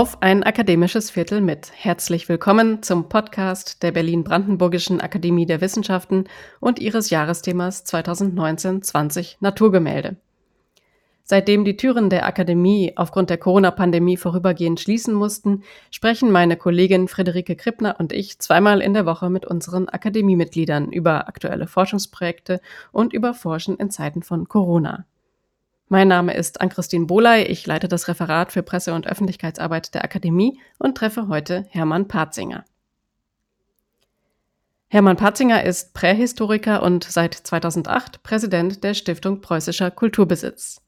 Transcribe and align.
Auf 0.00 0.22
ein 0.22 0.42
akademisches 0.42 1.10
Viertel 1.10 1.42
mit. 1.42 1.72
Herzlich 1.74 2.26
willkommen 2.30 2.82
zum 2.82 3.10
Podcast 3.10 3.82
der 3.82 3.92
Berlin-Brandenburgischen 3.92 4.98
Akademie 4.98 5.44
der 5.44 5.60
Wissenschaften 5.60 6.24
und 6.58 6.78
ihres 6.78 7.10
Jahresthemas 7.10 7.84
2019-20 7.84 9.36
Naturgemälde. 9.40 10.16
Seitdem 11.22 11.66
die 11.66 11.76
Türen 11.76 12.08
der 12.08 12.24
Akademie 12.24 12.94
aufgrund 12.96 13.28
der 13.28 13.36
Corona-Pandemie 13.36 14.16
vorübergehend 14.16 14.80
schließen 14.80 15.12
mussten, 15.12 15.64
sprechen 15.90 16.30
meine 16.30 16.56
Kollegin 16.56 17.06
Friederike 17.06 17.54
Krippner 17.54 17.96
und 17.98 18.14
ich 18.14 18.38
zweimal 18.38 18.80
in 18.80 18.94
der 18.94 19.04
Woche 19.04 19.28
mit 19.28 19.44
unseren 19.44 19.86
Akademiemitgliedern 19.90 20.92
über 20.92 21.28
aktuelle 21.28 21.66
Forschungsprojekte 21.66 22.62
und 22.90 23.12
über 23.12 23.34
Forschen 23.34 23.76
in 23.76 23.90
Zeiten 23.90 24.22
von 24.22 24.48
Corona. 24.48 25.04
Mein 25.92 26.06
Name 26.06 26.34
ist 26.34 26.60
Ann-Christine 26.60 27.06
Boley. 27.06 27.42
Ich 27.46 27.66
leite 27.66 27.88
das 27.88 28.06
Referat 28.06 28.52
für 28.52 28.62
Presse- 28.62 28.94
und 28.94 29.08
Öffentlichkeitsarbeit 29.08 29.92
der 29.92 30.04
Akademie 30.04 30.60
und 30.78 30.96
treffe 30.96 31.26
heute 31.26 31.66
Hermann 31.70 32.06
Patzinger. 32.06 32.64
Hermann 34.86 35.16
Patzinger 35.16 35.64
ist 35.64 35.92
Prähistoriker 35.92 36.84
und 36.84 37.02
seit 37.02 37.34
2008 37.34 38.22
Präsident 38.22 38.84
der 38.84 38.94
Stiftung 38.94 39.40
Preußischer 39.40 39.90
Kulturbesitz. 39.90 40.80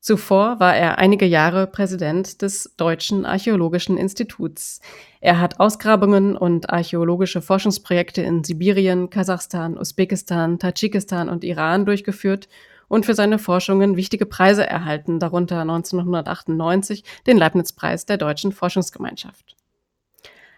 Zuvor 0.00 0.58
war 0.58 0.74
er 0.74 0.96
einige 0.96 1.26
Jahre 1.26 1.66
Präsident 1.66 2.40
des 2.40 2.72
Deutschen 2.78 3.26
Archäologischen 3.26 3.98
Instituts. 3.98 4.80
Er 5.20 5.40
hat 5.40 5.60
Ausgrabungen 5.60 6.38
und 6.38 6.70
archäologische 6.70 7.42
Forschungsprojekte 7.42 8.22
in 8.22 8.44
Sibirien, 8.44 9.10
Kasachstan, 9.10 9.76
Usbekistan, 9.76 10.58
Tadschikistan 10.58 11.28
und 11.28 11.44
Iran 11.44 11.84
durchgeführt 11.84 12.48
und 12.92 13.06
für 13.06 13.14
seine 13.14 13.38
Forschungen 13.38 13.96
wichtige 13.96 14.26
Preise 14.26 14.66
erhalten, 14.66 15.18
darunter 15.18 15.62
1998 15.62 17.04
den 17.26 17.38
Leibniz-Preis 17.38 18.04
der 18.04 18.18
Deutschen 18.18 18.52
Forschungsgemeinschaft. 18.52 19.56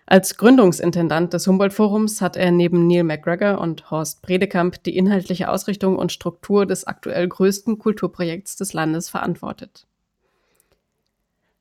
Als 0.04 0.36
Gründungsintendant 0.36 1.32
des 1.32 1.46
Humboldt-Forums 1.46 2.20
hat 2.20 2.36
er 2.36 2.50
neben 2.50 2.88
Neil 2.88 3.04
McGregor 3.04 3.60
und 3.60 3.88
Horst 3.92 4.20
Bredekamp 4.22 4.82
die 4.82 4.96
inhaltliche 4.96 5.48
Ausrichtung 5.48 5.96
und 5.96 6.10
Struktur 6.10 6.66
des 6.66 6.88
aktuell 6.88 7.28
größten 7.28 7.78
Kulturprojekts 7.78 8.56
des 8.56 8.72
Landes 8.72 9.08
verantwortet 9.08 9.86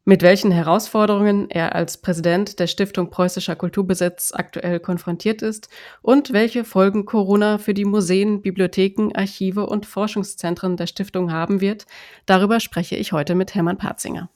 mit 0.05 0.21
welchen 0.21 0.51
Herausforderungen 0.51 1.49
er 1.49 1.75
als 1.75 1.97
Präsident 1.97 2.59
der 2.59 2.67
Stiftung 2.67 3.09
Preußischer 3.09 3.55
Kulturbesitz 3.55 4.33
aktuell 4.33 4.79
konfrontiert 4.79 5.41
ist 5.41 5.69
und 6.01 6.33
welche 6.33 6.65
Folgen 6.65 7.05
Corona 7.05 7.57
für 7.57 7.73
die 7.73 7.85
Museen, 7.85 8.41
Bibliotheken, 8.41 9.11
Archive 9.15 9.65
und 9.65 9.85
Forschungszentren 9.85 10.75
der 10.75 10.87
Stiftung 10.87 11.31
haben 11.31 11.61
wird, 11.61 11.85
darüber 12.25 12.59
spreche 12.59 12.97
ich 12.97 13.13
heute 13.13 13.33
mit 13.35 13.55
Hermann 13.55 13.77
Patzinger. 13.77 14.29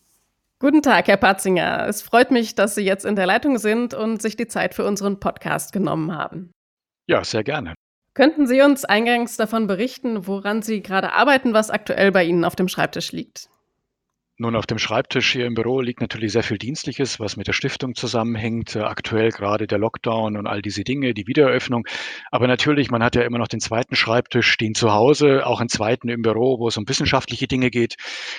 Guten 0.60 0.82
Tag, 0.82 1.08
Herr 1.08 1.18
Patzinger. 1.18 1.86
Es 1.88 2.02
freut 2.02 2.32
mich, 2.32 2.56
dass 2.56 2.73
Sie 2.73 2.82
jetzt 2.82 3.06
in 3.06 3.16
der 3.16 3.28
Leitung 3.28 3.60
sind 3.60 3.94
und 3.94 4.22
sich 4.22 4.38
die 4.38 4.48
Zeit 4.48 4.73
für 4.73 4.86
unseren 4.86 5.20
Podcast 5.20 5.72
genommen 5.72 6.16
haben. 6.16 6.52
Ja, 7.08 7.23
sehr 7.23 7.44
gerne. 7.44 7.76
Könnten 8.16 8.48
Sie 8.48 8.62
uns 8.62 8.84
eingangs 8.84 9.38
davon 9.38 9.68
berichten, 9.68 10.26
woran 10.26 10.64
Sie 10.64 10.82
gerade 10.82 11.14
arbeiten, 11.14 11.54
was 11.54 11.70
aktuell 11.70 12.12
bei 12.12 12.23
Ihnen 12.23 12.44
auf 12.44 12.56
dem 12.56 12.68
Schreibtisch 12.70 13.12
liegt? 13.12 13.50
Nun, 14.39 14.55
auf 14.55 14.67
dem 14.67 14.77
Schreibtisch 14.77 15.31
hier 15.31 15.48
im 15.48 15.55
Büro 15.55 15.81
liegt 15.81 15.99
natürlich 15.99 16.31
sehr 16.31 16.43
viel 16.43 16.59
Dienstliches, 16.59 17.20
was 17.20 17.37
mit 17.37 17.48
der 17.48 17.53
Stiftung 17.53 17.95
zusammenhängt. 17.95 18.75
Äh, 18.75 18.81
aktuell 18.81 19.31
gerade 19.31 19.65
der 19.65 19.80
Lockdown 19.80 20.37
und 20.37 20.45
all 20.45 20.61
diese 20.61 20.83
Dinge, 20.83 21.15
die 21.15 21.25
Wiedereröffnung. 21.25 21.87
Aber 22.30 22.45
natürlich, 22.45 22.92
man 22.92 23.02
hat 23.02 23.15
ja 23.15 23.23
immer 23.23 23.39
noch 23.39 23.47
den 23.47 23.59
zweiten 23.59 23.95
Schreibtisch 23.95 24.52
stehen 24.52 24.76
zu 24.76 24.93
Hause, 24.93 25.47
auch 25.47 25.59
einen 25.59 25.70
zweiten 25.70 26.08
im 26.09 26.21
Büro, 26.21 26.59
wo 26.59 26.67
es 26.67 26.77
um 26.77 26.87
wissenschaftliche 26.87 27.47
Dinge 27.47 27.71
geht. 27.71 27.95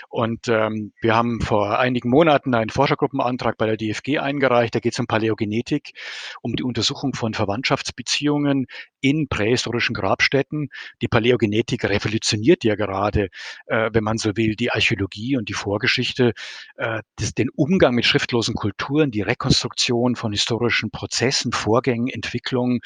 Und 0.08 0.46
ähm, 0.46 0.92
wir 1.00 1.16
haben 1.16 1.40
vor 1.40 1.80
einigen 1.80 2.10
Monaten 2.10 2.54
einen 2.54 2.70
Forschergruppenantrag 2.70 3.58
bei 3.58 3.66
der 3.66 3.76
DFG 3.76 4.20
eingereicht. 4.20 4.76
Da 4.76 4.78
geht 4.78 4.92
es 4.92 5.00
um 5.00 5.08
Paläogenetik, 5.08 5.94
um 6.42 6.54
die 6.54 6.62
Untersuchung 6.62 7.12
von 7.14 7.34
Verwandtschaftsbeziehungen 7.34 8.66
in 9.00 9.26
prähistorischen 9.26 9.96
Grabstätten. 9.96 10.68
Die 11.02 11.08
Paläogenetik 11.08 11.82
revolutioniert 11.82 12.62
ja 12.62 12.76
gerade, 12.76 13.30
äh, 13.66 13.90
wenn 13.92 14.04
man 14.04 14.18
so 14.18 14.36
will, 14.36 14.54
die 14.54 14.70
Archäologie 14.70 15.36
und 15.36 15.48
die 15.48 15.54
Vorgeschichte 15.54 15.87
Geschichte, 15.88 16.34
äh, 16.76 17.00
das, 17.16 17.32
den 17.32 17.48
Umgang 17.54 17.94
mit 17.94 18.04
schriftlosen 18.04 18.54
Kulturen, 18.54 19.10
die 19.10 19.22
Rekonstruktion 19.22 20.16
von 20.16 20.32
historischen 20.32 20.90
Prozessen, 20.90 21.52
Vorgängen, 21.52 22.08
Entwicklungen, 22.08 22.80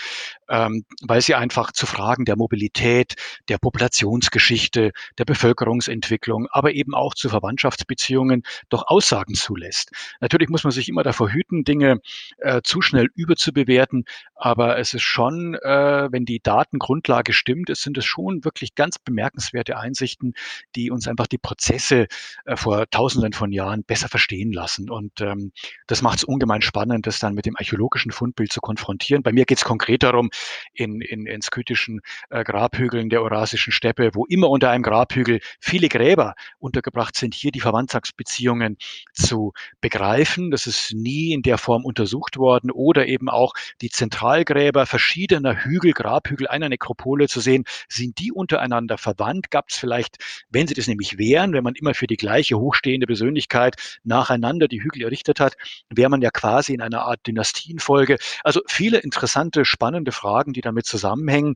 ähm, 0.52 0.84
weil 1.00 1.22
sie 1.22 1.34
einfach 1.34 1.72
zu 1.72 1.86
Fragen 1.86 2.26
der 2.26 2.36
Mobilität, 2.36 3.14
der 3.48 3.56
Populationsgeschichte, 3.56 4.92
der 5.16 5.24
Bevölkerungsentwicklung, 5.24 6.46
aber 6.50 6.72
eben 6.74 6.94
auch 6.94 7.14
zu 7.14 7.30
Verwandtschaftsbeziehungen 7.30 8.42
doch 8.68 8.84
Aussagen 8.86 9.34
zulässt. 9.34 9.92
Natürlich 10.20 10.50
muss 10.50 10.62
man 10.62 10.70
sich 10.70 10.90
immer 10.90 11.02
davor 11.02 11.30
hüten, 11.30 11.64
Dinge 11.64 12.00
äh, 12.38 12.60
zu 12.62 12.82
schnell 12.82 13.08
überzubewerten, 13.14 14.04
aber 14.34 14.78
es 14.78 14.92
ist 14.92 15.02
schon, 15.02 15.54
äh, 15.54 16.08
wenn 16.12 16.26
die 16.26 16.40
Datengrundlage 16.40 17.32
stimmt, 17.32 17.70
es 17.70 17.80
sind 17.80 17.96
es 17.96 18.04
schon 18.04 18.44
wirklich 18.44 18.74
ganz 18.74 18.98
bemerkenswerte 18.98 19.78
Einsichten, 19.78 20.34
die 20.76 20.90
uns 20.90 21.08
einfach 21.08 21.28
die 21.28 21.38
Prozesse 21.38 22.08
äh, 22.44 22.56
vor 22.56 22.90
Tausenden 22.90 23.32
von 23.32 23.52
Jahren 23.52 23.84
besser 23.84 24.08
verstehen 24.08 24.52
lassen. 24.52 24.90
Und 24.90 25.22
ähm, 25.22 25.52
das 25.86 26.02
macht 26.02 26.19
es 26.19 26.24
ungemein 26.24 26.60
spannend, 26.60 27.06
das 27.06 27.20
dann 27.20 27.34
mit 27.34 27.46
dem 27.46 27.56
archäologischen 27.56 28.12
Fundbild 28.12 28.52
zu 28.52 28.60
konfrontieren. 28.60 29.22
Bei 29.22 29.32
mir 29.32 29.46
geht 29.46 29.58
es 29.58 29.64
konkret 29.64 30.02
darum, 30.02 30.30
in, 30.72 31.00
in, 31.00 31.26
in 31.26 31.42
skytischen 31.42 32.00
äh, 32.30 32.44
Grabhügeln 32.44 33.08
der 33.08 33.22
Eurasischen 33.22 33.72
Steppe, 33.72 34.10
wo 34.14 34.25
immer 34.26 34.50
unter 34.50 34.70
einem 34.70 34.82
Grabhügel 34.82 35.41
viele 35.60 35.88
Gräber 35.88 36.34
untergebracht 36.58 37.16
sind, 37.16 37.34
hier 37.34 37.53
die 37.53 37.60
Verwandtschaftsbeziehungen 37.60 38.76
zu 39.12 39.52
begreifen. 39.81 40.50
Das 40.50 40.66
ist 40.66 40.92
nie 40.94 41.32
in 41.32 41.42
der 41.42 41.58
Form 41.58 41.84
untersucht 41.84 42.36
worden 42.36 42.70
oder 42.70 43.06
eben 43.06 43.28
auch 43.28 43.54
die 43.81 43.91
Zentralgräber 43.91 44.86
verschiedener 44.86 45.64
Hügel, 45.64 45.92
Grabhügel 45.92 46.48
einer 46.48 46.69
Nekropole 46.69 47.28
zu 47.28 47.41
sehen. 47.41 47.64
Sind 47.88 48.19
die 48.19 48.32
untereinander 48.32 48.98
verwandt? 48.98 49.50
Gab 49.50 49.69
es 49.69 49.76
vielleicht, 49.76 50.16
wenn 50.50 50.66
sie 50.66 50.75
das 50.75 50.86
nämlich 50.86 51.19
wären, 51.19 51.52
wenn 51.52 51.64
man 51.64 51.75
immer 51.75 51.94
für 51.94 52.06
die 52.06 52.16
gleiche 52.16 52.58
hochstehende 52.58 53.06
Persönlichkeit 53.06 53.76
nacheinander 54.04 54.69
die 54.69 54.82
Hügel 54.82 55.02
errichtet 55.02 55.41
hat, 55.41 55.54
wäre 55.91 56.10
man 56.10 56.22
ja 56.22 56.31
quasi 56.31 56.75
in 56.75 56.81
einer 56.81 57.02
Art 57.02 57.26
Dynastienfolge. 57.26 58.19
Also 58.44 58.60
viele 58.66 58.98
interessante, 58.98 59.64
spannende 59.64 60.12
Fragen, 60.12 60.31
die 60.53 60.60
damit 60.60 60.87
zusammenhängen. 60.87 61.54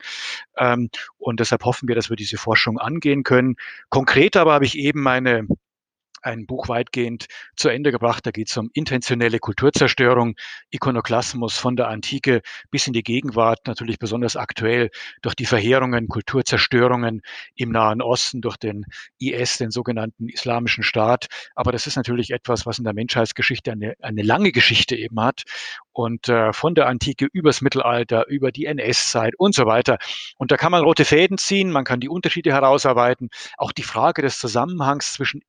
Ähm, 0.57 0.91
und 1.19 1.41
deshalb 1.41 1.65
hoffen 1.65 1.89
wir, 1.89 1.95
dass 1.95 2.11
wir 2.11 2.17
diese 2.17 2.37
Forschung 2.37 2.79
angehen 2.79 3.23
können. 3.23 3.57
Konkret 3.89 4.37
aber 4.37 4.53
habe 4.53 4.65
ich 4.65 4.79
eben 4.79 5.03
meine 5.03 5.47
ein 6.27 6.47
Buch 6.47 6.69
weitgehend 6.69 7.27
zu 7.57 7.69
Ende 7.69 7.93
gebracht. 7.93 8.27
Da 8.27 8.33
geht 8.33 8.51
es 8.51 8.57
um 8.57 8.69
intentionelle 8.75 9.39
Kulturzerstörung, 9.39 10.35
Ikonoklasmus 10.71 11.57
von 11.57 11.77
der 11.77 11.89
Antike 11.89 12.43
bis 12.71 12.87
in 12.87 12.93
die 12.93 13.05
Gegenwart, 13.05 13.61
natürlich 13.67 13.99
besonders 13.99 14.37
aktuell 14.37 14.91
durch 15.23 15.37
die 15.37 15.47
Verheerungen, 15.47 16.09
Kulturzerstörungen 16.09 17.23
im 17.55 17.71
Nahen 17.71 18.03
Osten, 18.03 18.41
durch 18.41 18.57
den 18.57 18.85
IS, 19.19 19.59
den 19.59 19.71
sogenannten 19.71 20.29
Islamischen 20.29 20.83
Staat. 20.83 21.27
Aber 21.55 21.73
das 21.73 21.87
ist 21.87 21.97
natürlich 21.97 22.31
etwas, 22.31 22.67
was 22.67 22.79
in 22.79 22.85
der 22.85 22.95
Menschheitsgeschichte 22.95 23.73
eine, 23.73 23.95
eine 24.03 24.23
lange 24.23 24.51
Geschichte 24.51 24.97
eben 24.97 25.21
hat 25.21 25.45
und 25.97 26.29
äh, 26.29 26.53
von 26.53 26.75
der 26.75 26.89
Antike 26.89 27.27
übers 27.33 27.63
Mittelalter, 27.63 28.27
über 28.29 28.53
die 28.53 28.67
NS-Zeit 28.67 29.35
und 29.39 29.55
so 29.55 29.65
weiter. 29.65 29.97
Und 30.37 30.51
da 30.51 30.59
kann 30.59 30.71
man 30.71 30.85
rote 30.85 31.07
Fäden 31.07 31.39
ziehen, 31.39 31.71
man 31.71 31.85
kann 31.85 32.01
die 32.01 32.11
Unterschiede 32.11 32.53
herausarbeiten. 32.53 33.31
Auch 33.57 33.73
die 33.73 33.83
Frage 33.83 34.21
des 34.21 34.39
Zusammenhangs 34.39 35.15
zwischen 35.15 35.41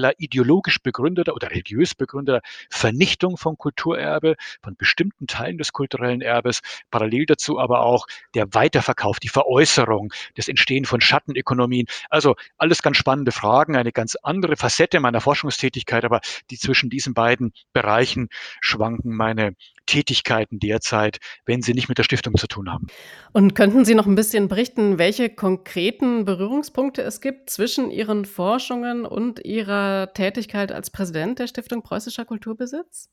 intentioneller, 0.00 0.14
ideologisch 0.18 0.78
begründeter 0.82 1.34
oder 1.34 1.50
religiös 1.50 1.94
begründeter 1.94 2.40
Vernichtung 2.70 3.36
von 3.36 3.56
Kulturerbe, 3.56 4.36
von 4.62 4.76
bestimmten 4.76 5.26
Teilen 5.26 5.58
des 5.58 5.72
kulturellen 5.72 6.22
Erbes, 6.22 6.60
parallel 6.90 7.26
dazu 7.26 7.58
aber 7.58 7.82
auch 7.82 8.06
der 8.34 8.52
Weiterverkauf, 8.54 9.20
die 9.20 9.28
Veräußerung, 9.28 10.12
das 10.36 10.48
Entstehen 10.48 10.84
von 10.84 11.00
Schattenökonomien. 11.00 11.86
Also 12.08 12.36
alles 12.58 12.82
ganz 12.82 12.96
spannende 12.96 13.32
Fragen, 13.32 13.76
eine 13.76 13.92
ganz 13.92 14.16
andere 14.16 14.56
Facette 14.56 15.00
meiner 15.00 15.20
Forschungstätigkeit, 15.20 16.04
aber 16.04 16.20
die 16.50 16.58
zwischen 16.58 16.90
diesen 16.90 17.14
beiden 17.14 17.52
Bereichen 17.72 18.28
schwanken 18.60 19.14
meine 19.14 19.54
Tätigkeiten 19.90 20.60
derzeit, 20.60 21.18
wenn 21.46 21.62
sie 21.62 21.74
nicht 21.74 21.88
mit 21.88 21.98
der 21.98 22.04
Stiftung 22.04 22.36
zu 22.36 22.46
tun 22.46 22.70
haben. 22.70 22.86
Und 23.32 23.54
könnten 23.54 23.84
Sie 23.84 23.94
noch 23.94 24.06
ein 24.06 24.14
bisschen 24.14 24.46
berichten, 24.46 24.98
welche 24.98 25.30
konkreten 25.30 26.24
Berührungspunkte 26.24 27.02
es 27.02 27.20
gibt 27.20 27.50
zwischen 27.50 27.90
Ihren 27.90 28.24
Forschungen 28.24 29.04
und 29.04 29.44
Ihrer 29.44 30.12
Tätigkeit 30.14 30.70
als 30.70 30.90
Präsident 30.90 31.40
der 31.40 31.48
Stiftung 31.48 31.82
Preußischer 31.82 32.24
Kulturbesitz? 32.24 33.08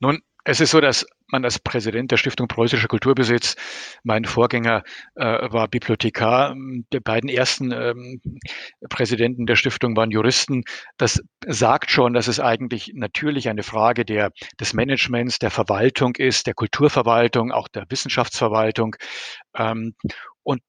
Nun, 0.00 0.20
es 0.44 0.60
ist 0.60 0.72
so, 0.72 0.80
dass 0.80 1.06
man 1.28 1.44
als 1.44 1.58
Präsident 1.58 2.10
der 2.10 2.18
Stiftung 2.18 2.48
Preußischer 2.48 2.86
Kulturbesitz, 2.86 3.56
mein 4.02 4.26
Vorgänger 4.26 4.82
äh, 5.14 5.50
war 5.50 5.68
Bibliothekar, 5.68 6.54
die 6.92 7.00
beiden 7.00 7.30
ersten 7.30 7.72
ähm, 7.72 8.20
Präsidenten 8.90 9.46
der 9.46 9.56
Stiftung 9.56 9.96
waren 9.96 10.10
Juristen. 10.10 10.64
Das 10.98 11.22
sagt 11.46 11.90
schon, 11.90 12.12
dass 12.12 12.28
es 12.28 12.40
eigentlich 12.40 12.92
natürlich 12.94 13.48
eine 13.48 13.62
Frage 13.62 14.04
der, 14.04 14.32
des 14.60 14.74
Managements, 14.74 15.38
der 15.38 15.50
Verwaltung 15.50 16.14
ist, 16.16 16.46
der 16.46 16.54
Kulturverwaltung, 16.54 17.50
auch 17.50 17.68
der 17.68 17.86
Wissenschaftsverwaltung. 17.88 18.96
Ähm, 19.56 19.94
und 20.42 20.60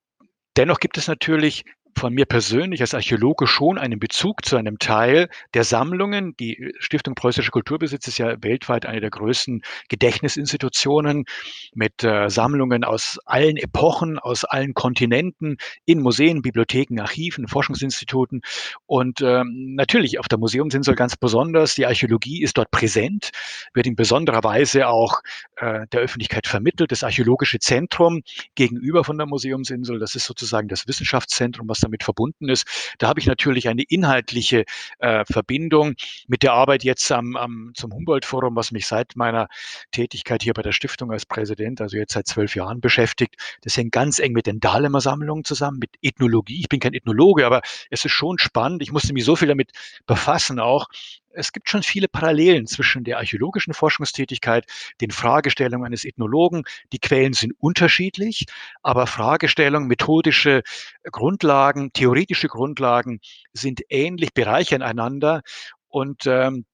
dennoch 0.56 0.80
gibt 0.80 0.98
es 0.98 1.08
natürlich 1.08 1.66
von 1.98 2.14
mir 2.14 2.26
persönlich 2.26 2.82
als 2.82 2.94
Archäologe 2.94 3.48
schon 3.48 3.78
einen 3.78 4.00
Bezug 4.00 4.46
zu 4.46 4.58
einem 4.58 4.80
Teil 4.80 5.30
der 5.54 5.64
Sammlungen. 5.64 6.36
Die 6.38 6.74
Stiftung 6.80 7.16
Preußischer 7.16 7.52
Kulturbesitz 7.52 8.08
ist 8.08 8.18
ja 8.18 8.36
weltweit 8.44 8.86
eine 8.86 9.00
der 9.00 9.10
größten 9.10 9.62
Gedächtnisinstitutionen 9.88 11.26
mit 11.74 12.04
äh, 12.04 12.30
Sammlungen 12.30 12.84
aus 12.84 13.20
allen 13.26 13.56
Epochen, 13.56 14.20
aus 14.20 14.44
allen 14.44 14.74
Kontinenten, 14.74 15.58
in 15.86 16.02
Museen, 16.02 16.42
Bibliotheken, 16.42 17.00
Archiven, 17.00 17.48
Forschungsinstituten. 17.48 18.42
Und 18.86 19.22
ähm, 19.22 19.76
natürlich 19.76 20.20
auf 20.20 20.28
der 20.28 20.38
Museumsinsel 20.38 20.96
ganz 20.96 21.16
besonders. 21.16 21.76
Die 21.76 21.86
Archäologie 21.86 22.44
ist 22.44 22.58
dort 22.58 22.72
präsent, 22.72 23.30
wird 23.74 23.88
in 23.88 23.96
besonderer 23.96 24.44
Weise 24.44 24.88
auch 24.88 25.22
äh, 25.56 25.88
der 25.94 26.02
Öffentlichkeit 26.02 26.46
vermittelt. 26.46 26.92
Das 26.92 27.04
Archäologische 27.04 27.60
Zentrum 27.60 28.22
gegenüber 28.56 29.06
von 29.06 29.18
der 29.18 29.28
Museumsinsel, 29.28 30.00
das 30.00 30.16
ist 30.16 30.26
sozusagen 30.26 30.68
das 30.68 30.88
Wissenschaftszentrum, 30.88 31.70
was 31.70 31.85
damit 31.86 32.04
verbunden 32.04 32.50
ist. 32.50 32.66
Da 32.98 33.08
habe 33.08 33.20
ich 33.20 33.26
natürlich 33.26 33.70
eine 33.70 33.84
inhaltliche 33.84 34.66
äh, 35.00 35.24
Verbindung 35.26 35.96
mit 36.28 36.44
der 36.44 36.54
Arbeit 36.54 36.84
jetzt 36.84 37.12
am, 37.12 37.36
am, 37.36 37.72
zum 37.76 37.94
Humboldt-Forum, 37.94 38.56
was 38.56 38.72
mich 38.72 38.88
seit 38.88 39.16
meiner 39.16 39.48
Tätigkeit 39.92 40.44
hier 40.44 40.54
bei 40.54 40.62
der 40.62 40.72
Stiftung 40.72 41.12
als 41.12 41.26
Präsident, 41.26 41.82
also 41.82 41.98
jetzt 41.98 42.14
seit 42.14 42.28
zwölf 42.28 42.56
Jahren 42.56 42.82
beschäftigt. 42.82 43.36
Das 43.62 43.78
hängt 43.78 43.92
ganz 43.92 44.20
eng 44.20 44.34
mit 44.34 44.48
den 44.48 44.60
Dahlemer 44.60 45.02
Sammlungen 45.02 45.46
zusammen, 45.46 45.80
mit 45.80 45.92
Ethnologie. 46.02 46.60
Ich 46.60 46.70
bin 46.70 46.80
kein 46.80 46.94
Ethnologe, 46.94 47.46
aber 47.46 47.62
es 47.90 48.06
ist 48.06 48.12
schon 48.12 48.38
spannend. 48.38 48.82
Ich 48.82 48.92
musste 48.92 49.14
mich 49.14 49.26
so 49.26 49.36
viel 49.36 49.48
damit 49.48 49.72
befassen 50.06 50.60
auch, 50.60 50.88
es 51.36 51.52
gibt 51.52 51.70
schon 51.70 51.84
viele 51.84 52.08
Parallelen 52.08 52.68
zwischen 52.68 53.04
der 53.04 53.18
archäologischen 53.18 53.74
Forschungstätigkeit, 53.74 54.66
den 55.02 55.12
Fragestellungen 55.12 55.86
eines 55.86 56.06
Ethnologen. 56.06 56.64
Die 56.92 57.00
Quellen 57.00 57.34
sind 57.34 57.54
unterschiedlich, 57.60 58.46
aber 58.82 59.08
Fragestellungen, 59.08 59.88
methodische 59.88 60.64
Grundlagen, 61.04 61.92
theoretische 61.94 62.48
Grundlagen 62.48 63.20
sind 63.54 63.82
ähnlich, 63.90 64.34
bereichern 64.34 64.82
einander. 64.82 65.42
Und 65.88 66.26
ähm, 66.26 66.66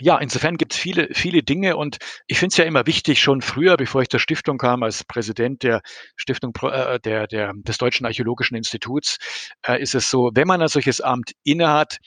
ja, 0.00 0.16
insofern 0.18 0.56
gibt 0.58 0.74
es 0.74 0.78
viele, 0.78 1.08
viele 1.12 1.42
Dinge 1.42 1.76
und 1.76 1.98
ich 2.28 2.38
finde 2.38 2.52
es 2.52 2.56
ja 2.56 2.64
immer 2.64 2.86
wichtig, 2.86 3.20
schon 3.20 3.42
früher, 3.42 3.76
bevor 3.76 4.02
ich 4.02 4.08
zur 4.08 4.20
Stiftung 4.20 4.56
kam, 4.56 4.84
als 4.84 5.02
Präsident 5.02 5.64
der 5.64 5.80
Stiftung 6.14 6.52
äh, 6.62 7.00
der, 7.00 7.26
der, 7.26 7.52
des 7.54 7.78
Deutschen 7.78 8.06
Archäologischen 8.06 8.56
Instituts, 8.56 9.18
äh, 9.66 9.82
ist 9.82 9.96
es 9.96 10.08
so, 10.08 10.30
wenn 10.34 10.46
man 10.46 10.62
ein 10.62 10.68
solches 10.68 11.00
Amt 11.00 11.32
innehat, 11.42 11.98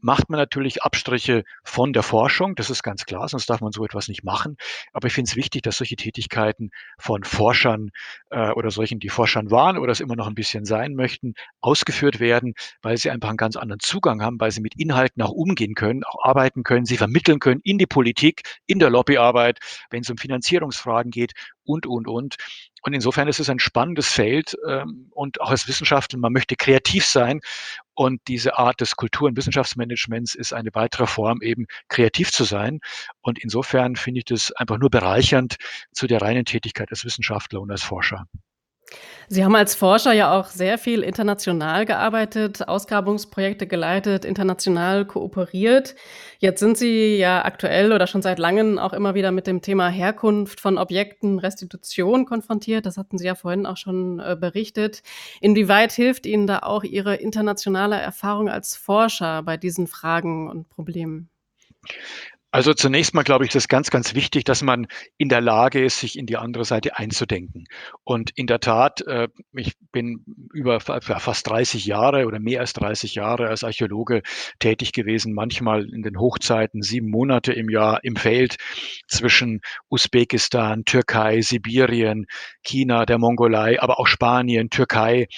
macht 0.00 0.30
man 0.30 0.38
natürlich 0.38 0.82
Abstriche 0.82 1.44
von 1.64 1.92
der 1.92 2.02
Forschung, 2.02 2.54
das 2.54 2.70
ist 2.70 2.82
ganz 2.82 3.04
klar, 3.04 3.28
sonst 3.28 3.48
darf 3.50 3.60
man 3.60 3.72
so 3.72 3.84
etwas 3.84 4.08
nicht 4.08 4.24
machen. 4.24 4.56
Aber 4.92 5.08
ich 5.08 5.14
finde 5.14 5.28
es 5.28 5.36
wichtig, 5.36 5.62
dass 5.62 5.78
solche 5.78 5.96
Tätigkeiten 5.96 6.70
von 6.98 7.24
Forschern 7.24 7.90
äh, 8.30 8.50
oder 8.50 8.70
solchen, 8.70 8.98
die 8.98 9.08
Forschern 9.08 9.50
waren 9.50 9.78
oder 9.78 9.92
es 9.92 10.00
immer 10.00 10.16
noch 10.16 10.26
ein 10.26 10.34
bisschen 10.34 10.64
sein 10.64 10.94
möchten, 10.94 11.34
ausgeführt 11.60 12.20
werden, 12.20 12.54
weil 12.82 12.96
sie 12.96 13.10
einfach 13.10 13.28
einen 13.28 13.36
ganz 13.36 13.56
anderen 13.56 13.80
Zugang 13.80 14.22
haben, 14.22 14.40
weil 14.40 14.50
sie 14.50 14.60
mit 14.60 14.78
Inhalten 14.78 15.22
auch 15.22 15.32
umgehen 15.32 15.74
können, 15.74 16.04
auch 16.04 16.24
arbeiten 16.24 16.62
können, 16.62 16.86
sie 16.86 16.96
vermitteln 16.96 17.38
können 17.38 17.60
in 17.64 17.78
die 17.78 17.86
Politik, 17.86 18.42
in 18.66 18.78
der 18.78 18.90
Lobbyarbeit, 18.90 19.58
wenn 19.90 20.02
es 20.02 20.10
um 20.10 20.16
Finanzierungsfragen 20.16 21.10
geht 21.10 21.32
und, 21.64 21.86
und, 21.86 22.08
und. 22.08 22.36
Und 22.82 22.92
insofern 22.92 23.28
ist 23.28 23.40
es 23.40 23.50
ein 23.50 23.58
spannendes 23.58 24.08
Feld 24.08 24.56
ähm, 24.66 25.08
und 25.10 25.40
auch 25.40 25.50
als 25.50 25.68
Wissenschaftler, 25.68 26.18
man 26.18 26.32
möchte 26.32 26.56
kreativ 26.56 27.04
sein 27.04 27.40
und 27.94 28.20
diese 28.28 28.58
Art 28.58 28.80
des 28.80 28.94
Kultur- 28.94 29.28
und 29.28 29.36
Wissenschaftsmanagements 29.36 30.36
ist 30.36 30.52
eine 30.52 30.70
weitere 30.74 31.06
Form, 31.06 31.42
eben 31.42 31.66
kreativ 31.88 32.30
zu 32.30 32.44
sein. 32.44 32.78
Und 33.22 33.40
insofern 33.40 33.96
finde 33.96 34.18
ich 34.18 34.24
das 34.24 34.52
einfach 34.52 34.78
nur 34.78 34.90
bereichernd 34.90 35.56
zu 35.92 36.06
der 36.06 36.22
reinen 36.22 36.44
Tätigkeit 36.44 36.90
als 36.90 37.04
Wissenschaftler 37.04 37.60
und 37.60 37.72
als 37.72 37.82
Forscher. 37.82 38.26
Sie 39.30 39.44
haben 39.44 39.54
als 39.54 39.74
Forscher 39.74 40.12
ja 40.12 40.32
auch 40.38 40.46
sehr 40.46 40.78
viel 40.78 41.02
international 41.02 41.84
gearbeitet, 41.84 42.66
Ausgrabungsprojekte 42.66 43.66
geleitet, 43.66 44.24
international 44.24 45.04
kooperiert. 45.04 45.96
Jetzt 46.38 46.60
sind 46.60 46.78
Sie 46.78 47.18
ja 47.18 47.44
aktuell 47.44 47.92
oder 47.92 48.06
schon 48.06 48.22
seit 48.22 48.38
langem 48.38 48.78
auch 48.78 48.94
immer 48.94 49.14
wieder 49.14 49.30
mit 49.30 49.46
dem 49.46 49.60
Thema 49.60 49.90
Herkunft 49.90 50.60
von 50.60 50.78
Objekten, 50.78 51.38
Restitution 51.38 52.24
konfrontiert. 52.24 52.86
Das 52.86 52.96
hatten 52.96 53.18
Sie 53.18 53.26
ja 53.26 53.34
vorhin 53.34 53.66
auch 53.66 53.76
schon 53.76 54.18
äh, 54.18 54.34
berichtet. 54.34 55.02
Inwieweit 55.42 55.92
hilft 55.92 56.24
Ihnen 56.24 56.46
da 56.46 56.60
auch 56.60 56.82
Ihre 56.82 57.16
internationale 57.16 57.96
Erfahrung 57.96 58.48
als 58.48 58.76
Forscher 58.76 59.42
bei 59.42 59.58
diesen 59.58 59.88
Fragen 59.88 60.48
und 60.48 60.70
Problemen? 60.70 61.28
Also 62.50 62.72
zunächst 62.72 63.12
mal 63.12 63.24
glaube 63.24 63.44
ich, 63.44 63.50
das 63.50 63.64
ist 63.64 63.68
ganz, 63.68 63.90
ganz 63.90 64.14
wichtig, 64.14 64.44
dass 64.44 64.62
man 64.62 64.86
in 65.18 65.28
der 65.28 65.42
Lage 65.42 65.84
ist, 65.84 66.00
sich 66.00 66.18
in 66.18 66.24
die 66.24 66.38
andere 66.38 66.64
Seite 66.64 66.96
einzudenken. 66.96 67.64
Und 68.04 68.30
in 68.36 68.46
der 68.46 68.58
Tat, 68.60 69.02
äh, 69.06 69.28
ich 69.52 69.74
bin 69.92 70.24
über 70.54 70.80
fast 70.80 71.46
30 71.46 71.84
Jahre 71.84 72.26
oder 72.26 72.40
mehr 72.40 72.60
als 72.60 72.72
30 72.72 73.14
Jahre 73.16 73.48
als 73.48 73.64
Archäologe 73.64 74.22
tätig 74.60 74.92
gewesen, 74.92 75.34
manchmal 75.34 75.84
in 75.92 76.02
den 76.02 76.18
Hochzeiten 76.18 76.80
sieben 76.80 77.10
Monate 77.10 77.52
im 77.52 77.68
Jahr 77.68 78.02
im 78.02 78.16
Feld 78.16 78.56
zwischen 79.08 79.60
Usbekistan, 79.90 80.86
Türkei, 80.86 81.42
Sibirien, 81.42 82.26
China, 82.62 83.04
der 83.04 83.18
Mongolei, 83.18 83.78
aber 83.78 84.00
auch 84.00 84.06
Spanien, 84.06 84.70
Türkei 84.70 85.28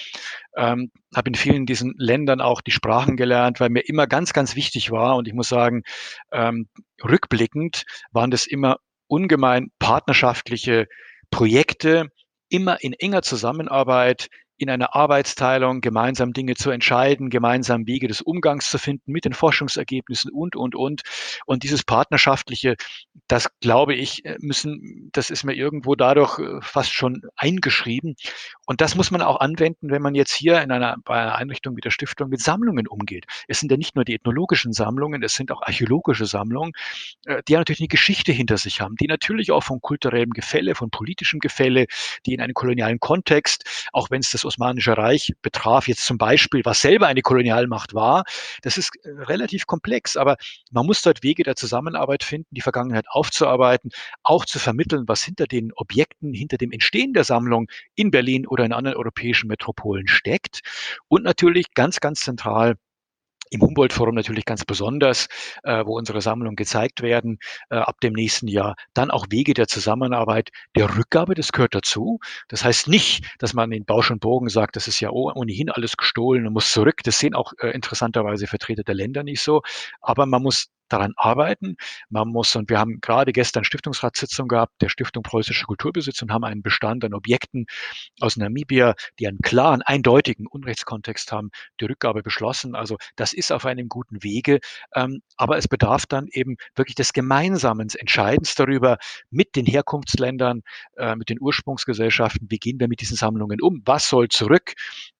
ähm, 0.55 0.91
habe 1.15 1.29
in 1.29 1.35
vielen 1.35 1.65
diesen 1.65 1.93
Ländern 1.97 2.41
auch 2.41 2.61
die 2.61 2.71
Sprachen 2.71 3.17
gelernt, 3.17 3.59
weil 3.59 3.69
mir 3.69 3.87
immer 3.87 4.07
ganz, 4.07 4.33
ganz 4.33 4.55
wichtig 4.55 4.91
war. 4.91 5.15
Und 5.15 5.27
ich 5.27 5.33
muss 5.33 5.49
sagen, 5.49 5.83
ähm, 6.31 6.67
rückblickend 7.03 7.83
waren 8.11 8.31
das 8.31 8.45
immer 8.45 8.77
ungemein 9.07 9.71
partnerschaftliche 9.79 10.87
Projekte, 11.29 12.09
immer 12.49 12.81
in 12.83 12.93
enger 12.93 13.21
Zusammenarbeit 13.21 14.27
in 14.61 14.69
einer 14.69 14.95
Arbeitsteilung 14.95 15.81
gemeinsam 15.81 16.33
Dinge 16.33 16.53
zu 16.53 16.69
entscheiden, 16.69 17.31
gemeinsam 17.31 17.87
Wege 17.87 18.07
des 18.07 18.21
Umgangs 18.21 18.69
zu 18.69 18.77
finden 18.77 19.11
mit 19.11 19.25
den 19.25 19.33
Forschungsergebnissen 19.33 20.31
und, 20.31 20.55
und, 20.55 20.75
und. 20.75 21.01
Und 21.47 21.63
dieses 21.63 21.83
Partnerschaftliche, 21.83 22.75
das 23.27 23.49
glaube 23.59 23.95
ich, 23.95 24.23
äh, 24.23 24.37
müssen, 24.39 25.09
das 25.13 25.31
ist 25.31 25.43
mir 25.43 25.55
irgendwo 25.55 25.95
dadurch 25.95 26.37
äh, 26.37 26.61
fast 26.61 26.93
schon 26.93 27.23
eingeschrieben. 27.35 28.15
Und 28.71 28.79
das 28.79 28.95
muss 28.95 29.11
man 29.11 29.21
auch 29.21 29.41
anwenden, 29.41 29.91
wenn 29.91 30.01
man 30.01 30.15
jetzt 30.15 30.31
hier 30.31 30.61
in 30.61 30.71
einer, 30.71 30.95
bei 31.03 31.21
einer 31.21 31.35
Einrichtung 31.35 31.75
wie 31.75 31.81
der 31.81 31.89
Stiftung 31.89 32.29
mit 32.29 32.39
Sammlungen 32.39 32.87
umgeht. 32.87 33.25
Es 33.49 33.59
sind 33.59 33.69
ja 33.69 33.75
nicht 33.75 33.97
nur 33.97 34.05
die 34.05 34.15
ethnologischen 34.15 34.71
Sammlungen, 34.71 35.21
es 35.23 35.33
sind 35.33 35.51
auch 35.51 35.61
archäologische 35.61 36.25
Sammlungen, 36.25 36.71
äh, 37.25 37.43
die 37.45 37.51
ja 37.51 37.59
natürlich 37.59 37.81
eine 37.81 37.89
Geschichte 37.89 38.31
hinter 38.31 38.57
sich 38.57 38.79
haben, 38.79 38.95
die 38.95 39.07
natürlich 39.07 39.51
auch 39.51 39.61
von 39.61 39.81
kulturellem 39.81 40.29
Gefälle, 40.29 40.73
von 40.73 40.89
politischem 40.89 41.41
Gefälle, 41.41 41.87
die 42.25 42.33
in 42.33 42.39
einem 42.39 42.53
kolonialen 42.53 43.01
Kontext, 43.01 43.89
auch 43.91 44.09
wenn 44.09 44.21
es 44.21 44.29
das 44.29 44.45
Osmanische 44.45 44.97
Reich 44.97 45.33
betraf, 45.41 45.89
jetzt 45.89 46.05
zum 46.05 46.17
Beispiel, 46.17 46.61
was 46.63 46.79
selber 46.79 47.07
eine 47.07 47.23
Kolonialmacht 47.23 47.93
war, 47.93 48.23
das 48.61 48.77
ist 48.77 48.95
äh, 49.03 49.09
relativ 49.23 49.67
komplex, 49.67 50.15
aber 50.15 50.37
man 50.71 50.85
muss 50.85 51.01
dort 51.01 51.23
Wege 51.23 51.43
der 51.43 51.57
Zusammenarbeit 51.57 52.23
finden, 52.23 52.47
die 52.51 52.61
Vergangenheit 52.61 53.07
aufzuarbeiten, 53.09 53.91
auch 54.23 54.45
zu 54.45 54.59
vermitteln, 54.59 55.09
was 55.09 55.25
hinter 55.25 55.45
den 55.45 55.73
Objekten, 55.73 56.33
hinter 56.33 56.55
dem 56.55 56.71
Entstehen 56.71 57.11
der 57.11 57.25
Sammlung 57.25 57.69
in 57.95 58.11
Berlin 58.11 58.47
oder 58.47 58.60
in 58.65 58.73
anderen 58.73 58.97
europäischen 58.97 59.47
Metropolen 59.47 60.07
steckt 60.07 60.61
und 61.07 61.23
natürlich 61.23 61.73
ganz, 61.73 61.99
ganz 61.99 62.21
zentral 62.21 62.75
im 63.51 63.61
Humboldt-Forum 63.61 64.15
natürlich 64.15 64.45
ganz 64.45 64.63
besonders, 64.65 65.27
äh, 65.63 65.85
wo 65.85 65.97
unsere 65.97 66.21
Sammlungen 66.21 66.55
gezeigt 66.55 67.01
werden 67.01 67.37
äh, 67.69 67.75
ab 67.75 67.99
dem 67.99 68.13
nächsten 68.13 68.47
Jahr. 68.47 68.75
Dann 68.93 69.11
auch 69.11 69.27
Wege 69.29 69.53
der 69.53 69.67
Zusammenarbeit, 69.67 70.49
der 70.75 70.97
Rückgabe, 70.97 71.35
das 71.35 71.51
gehört 71.51 71.75
dazu. 71.75 72.19
Das 72.47 72.63
heißt 72.63 72.87
nicht, 72.87 73.25
dass 73.39 73.53
man 73.53 73.71
in 73.73 73.83
Bausch 73.85 74.09
und 74.09 74.21
Bogen 74.21 74.47
sagt, 74.47 74.77
das 74.77 74.87
ist 74.87 75.01
ja 75.01 75.09
ohnehin 75.11 75.69
alles 75.69 75.97
gestohlen 75.97 76.47
und 76.47 76.53
muss 76.53 76.71
zurück. 76.71 77.01
Das 77.03 77.19
sehen 77.19 77.35
auch 77.35 77.51
äh, 77.59 77.71
interessanterweise 77.71 78.47
Vertreter 78.47 78.83
der 78.83 78.95
Länder 78.95 79.23
nicht 79.23 79.41
so. 79.41 79.61
Aber 79.99 80.25
man 80.25 80.41
muss 80.41 80.67
daran 80.91 81.13
arbeiten. 81.15 81.75
Man 82.09 82.29
muss, 82.29 82.55
und 82.55 82.69
wir 82.69 82.79
haben 82.79 82.99
gerade 83.01 83.31
gestern 83.31 83.63
Stiftungsratssitzung 83.63 84.47
gehabt, 84.47 84.81
der 84.81 84.89
Stiftung 84.89 85.23
Preußischer 85.23 85.65
Kulturbesitz 85.65 86.21
und 86.21 86.31
haben 86.31 86.43
einen 86.43 86.61
Bestand 86.61 87.03
an 87.05 87.13
Objekten 87.13 87.65
aus 88.19 88.37
Namibia, 88.37 88.95
die 89.19 89.27
einen 89.27 89.39
klaren, 89.39 89.81
eindeutigen 89.81 90.47
Unrechtskontext 90.47 91.31
haben, 91.31 91.51
die 91.79 91.85
Rückgabe 91.85 92.23
beschlossen. 92.23 92.75
Also 92.75 92.97
das 93.15 93.33
ist 93.33 93.51
auf 93.51 93.65
einem 93.65 93.89
guten 93.89 94.23
Wege. 94.23 94.59
Ähm, 94.95 95.21
aber 95.37 95.57
es 95.57 95.67
bedarf 95.67 96.05
dann 96.05 96.27
eben 96.31 96.57
wirklich 96.75 96.95
des 96.95 97.13
gemeinsamen 97.13 97.89
Entscheidens 97.97 98.55
darüber 98.55 98.97
mit 99.29 99.55
den 99.55 99.65
Herkunftsländern, 99.65 100.61
äh, 100.97 101.15
mit 101.15 101.29
den 101.29 101.39
Ursprungsgesellschaften, 101.39 102.47
wie 102.49 102.59
gehen 102.59 102.79
wir 102.79 102.87
mit 102.87 103.01
diesen 103.01 103.17
Sammlungen 103.17 103.61
um? 103.61 103.81
Was 103.85 104.09
soll 104.09 104.27
zurück? 104.29 104.73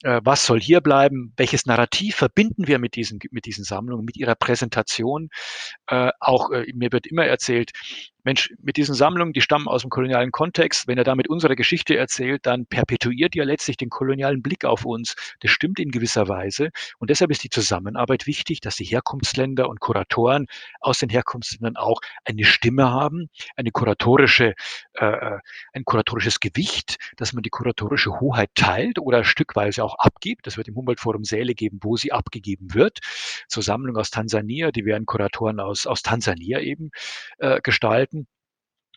Äh, 0.03 0.21
was 0.23 0.45
soll 0.45 0.59
hier 0.59 0.81
bleiben? 0.81 1.33
Welches 1.37 1.65
Narrativ 1.65 2.15
verbinden 2.15 2.67
wir 2.67 2.79
mit 2.79 2.95
diesen, 2.95 3.19
mit 3.31 3.45
diesen 3.45 3.63
Sammlungen, 3.63 4.05
mit 4.05 4.17
ihrer 4.17 4.35
Präsentation? 4.35 5.29
Äh, 5.87 6.11
auch 6.19 6.51
äh, 6.51 6.65
mir 6.73 6.91
wird 6.91 7.07
immer 7.07 7.25
erzählt, 7.25 7.71
Mensch, 8.23 8.53
mit 8.61 8.77
diesen 8.77 8.95
Sammlungen, 8.95 9.33
die 9.33 9.41
stammen 9.41 9.67
aus 9.67 9.81
dem 9.81 9.89
kolonialen 9.89 10.31
Kontext. 10.31 10.87
Wenn 10.87 10.97
er 10.97 11.03
damit 11.03 11.29
unsere 11.29 11.55
Geschichte 11.55 11.97
erzählt, 11.97 12.45
dann 12.45 12.65
perpetuiert 12.65 13.35
er 13.35 13.45
letztlich 13.45 13.77
den 13.77 13.89
kolonialen 13.89 14.41
Blick 14.41 14.65
auf 14.65 14.85
uns. 14.85 15.15
Das 15.39 15.51
stimmt 15.51 15.79
in 15.79 15.91
gewisser 15.91 16.27
Weise. 16.27 16.69
Und 16.99 17.09
deshalb 17.09 17.31
ist 17.31 17.43
die 17.43 17.49
Zusammenarbeit 17.49 18.27
wichtig, 18.27 18.61
dass 18.61 18.75
die 18.75 18.85
Herkunftsländer 18.85 19.69
und 19.69 19.79
Kuratoren 19.79 20.47
aus 20.79 20.99
den 20.99 21.09
Herkunftsländern 21.09 21.77
auch 21.77 22.01
eine 22.25 22.43
Stimme 22.43 22.91
haben, 22.91 23.29
eine 23.55 23.71
kuratorische, 23.71 24.53
äh, 24.93 25.05
äh 25.05 25.39
ein 25.73 25.85
kuratorisches 25.85 26.39
Gewicht, 26.39 26.97
dass 27.17 27.33
man 27.33 27.43
die 27.43 27.49
kuratorische 27.49 28.19
Hoheit 28.19 28.49
teilt 28.55 28.99
oder 28.99 29.23
stückweise 29.23 29.83
auch 29.83 29.95
abgibt. 29.95 30.47
Das 30.47 30.57
wird 30.57 30.67
im 30.67 30.75
Humboldt-Forum 30.75 31.23
Säle 31.23 31.53
geben, 31.53 31.79
wo 31.81 31.97
sie 31.97 32.11
abgegeben 32.11 32.73
wird. 32.73 32.99
Zur 33.47 33.63
Sammlung 33.63 33.97
aus 33.97 34.11
Tansania, 34.11 34.71
die 34.71 34.85
werden 34.85 35.05
Kuratoren 35.05 35.59
aus, 35.59 35.87
aus 35.87 36.01
Tansania 36.01 36.59
eben 36.59 36.91
äh, 37.39 37.59
gestalten. 37.61 38.10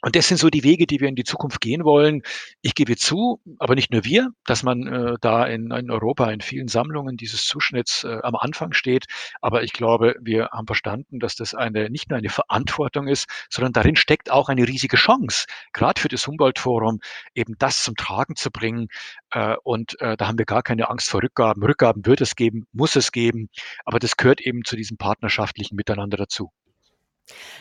Und 0.05 0.17
das 0.17 0.29
sind 0.29 0.37
so 0.37 0.51
die 0.51 0.65
Wege, 0.65 0.87
die 0.87 1.01
wir 1.01 1.09
in 1.09 1.15
die 1.15 1.25
Zukunft 1.25 1.63
gehen 1.63 1.83
wollen. 1.83 2.21
Ich 2.61 2.75
gebe 2.75 2.95
zu, 2.95 3.41
aber 3.59 3.75
nicht 3.75 3.91
nur 3.91 4.05
wir, 4.05 4.29
dass 4.45 4.63
man 4.63 4.87
äh, 4.87 5.15
da 5.23 5.47
in, 5.47 5.71
in, 5.71 5.91
Europa 5.91 6.31
in 6.31 6.43
vielen 6.43 6.69
Sammlungen 6.69 7.17
dieses 7.17 7.47
Zuschnitts 7.47 8.05
äh, 8.05 8.19
am 8.23 8.37
Anfang 8.37 8.75
steht. 8.75 9.07
Aber 9.41 9.63
ich 9.63 9.73
glaube, 9.73 10.15
wir 10.21 10.51
haben 10.53 10.67
verstanden, 10.67 11.21
dass 11.21 11.37
das 11.37 11.55
eine 11.55 11.89
nicht 11.89 12.11
nur 12.11 12.19
eine 12.19 12.29
Verantwortung 12.29 13.09
ist, 13.09 13.31
sondern 13.49 13.73
darin 13.73 13.97
steckt 13.97 14.31
auch 14.31 14.51
eine 14.51 14.69
riesige 14.69 14.99
Chance, 14.99 15.47
gerade 15.73 15.99
für 15.99 16.09
das 16.09 16.27
Humboldt-Forum, 16.27 17.01
eben 17.35 17.55
das 17.59 17.83
zum 17.83 17.97
Tragen 17.97 18.37
zu 18.37 18.51
bringen. 18.51 18.89
Äh, 19.31 19.57
und 19.65 19.99
äh, 20.03 20.19
da 20.19 20.29
haben 20.29 20.37
wir 20.37 20.45
gar 20.45 20.63
keine 20.63 20.91
Angst 20.91 21.09
vor 21.09 21.23
Rückgaben. 21.23 21.63
Rückgaben 21.63 22.05
wird 22.05 22.21
es 22.21 22.37
geben, 22.37 22.67
muss 22.73 22.95
es 22.95 23.11
geben, 23.11 23.49
aber 23.87 24.01
das 24.01 24.19
gehört 24.19 24.43
eben 24.43 24.65
zu 24.67 24.77
diesem 24.77 24.99
partnerschaftlichen 24.99 25.77
Miteinander 25.77 26.19
dazu. 26.19 26.51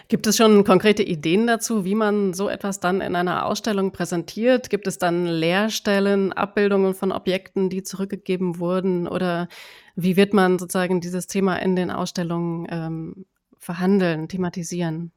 Gibt 0.10 0.28
es 0.28 0.38
schon 0.38 0.64
konkrete 0.64 1.04
Ideen 1.04 1.48
dazu, 1.48 1.86
wie 1.86 1.96
man 1.96 2.34
so 2.34 2.50
etwas 2.50 2.80
dann 2.80 3.02
in 3.02 3.16
einer 3.16 3.46
Ausstellung 3.46 3.92
präsentiert? 3.92 4.70
Gibt 4.70 4.88
es 4.88 4.98
dann 4.98 5.26
Leerstellen, 5.26 6.34
Abbildungen 6.34 6.94
von 6.94 7.12
Objekten, 7.12 7.70
die 7.70 7.84
zurückgegeben 7.84 8.60
wurden? 8.60 9.08
Oder 9.08 9.48
wie 9.96 10.18
wird 10.18 10.34
man 10.34 10.60
sozusagen 10.60 11.02
dieses 11.02 11.28
Thema 11.28 11.58
in 11.58 11.76
den 11.76 11.92
Ausstellungen 11.92 12.68
ähm, 12.70 13.26
verhandeln, 13.58 14.28
thematisieren? 14.28 15.12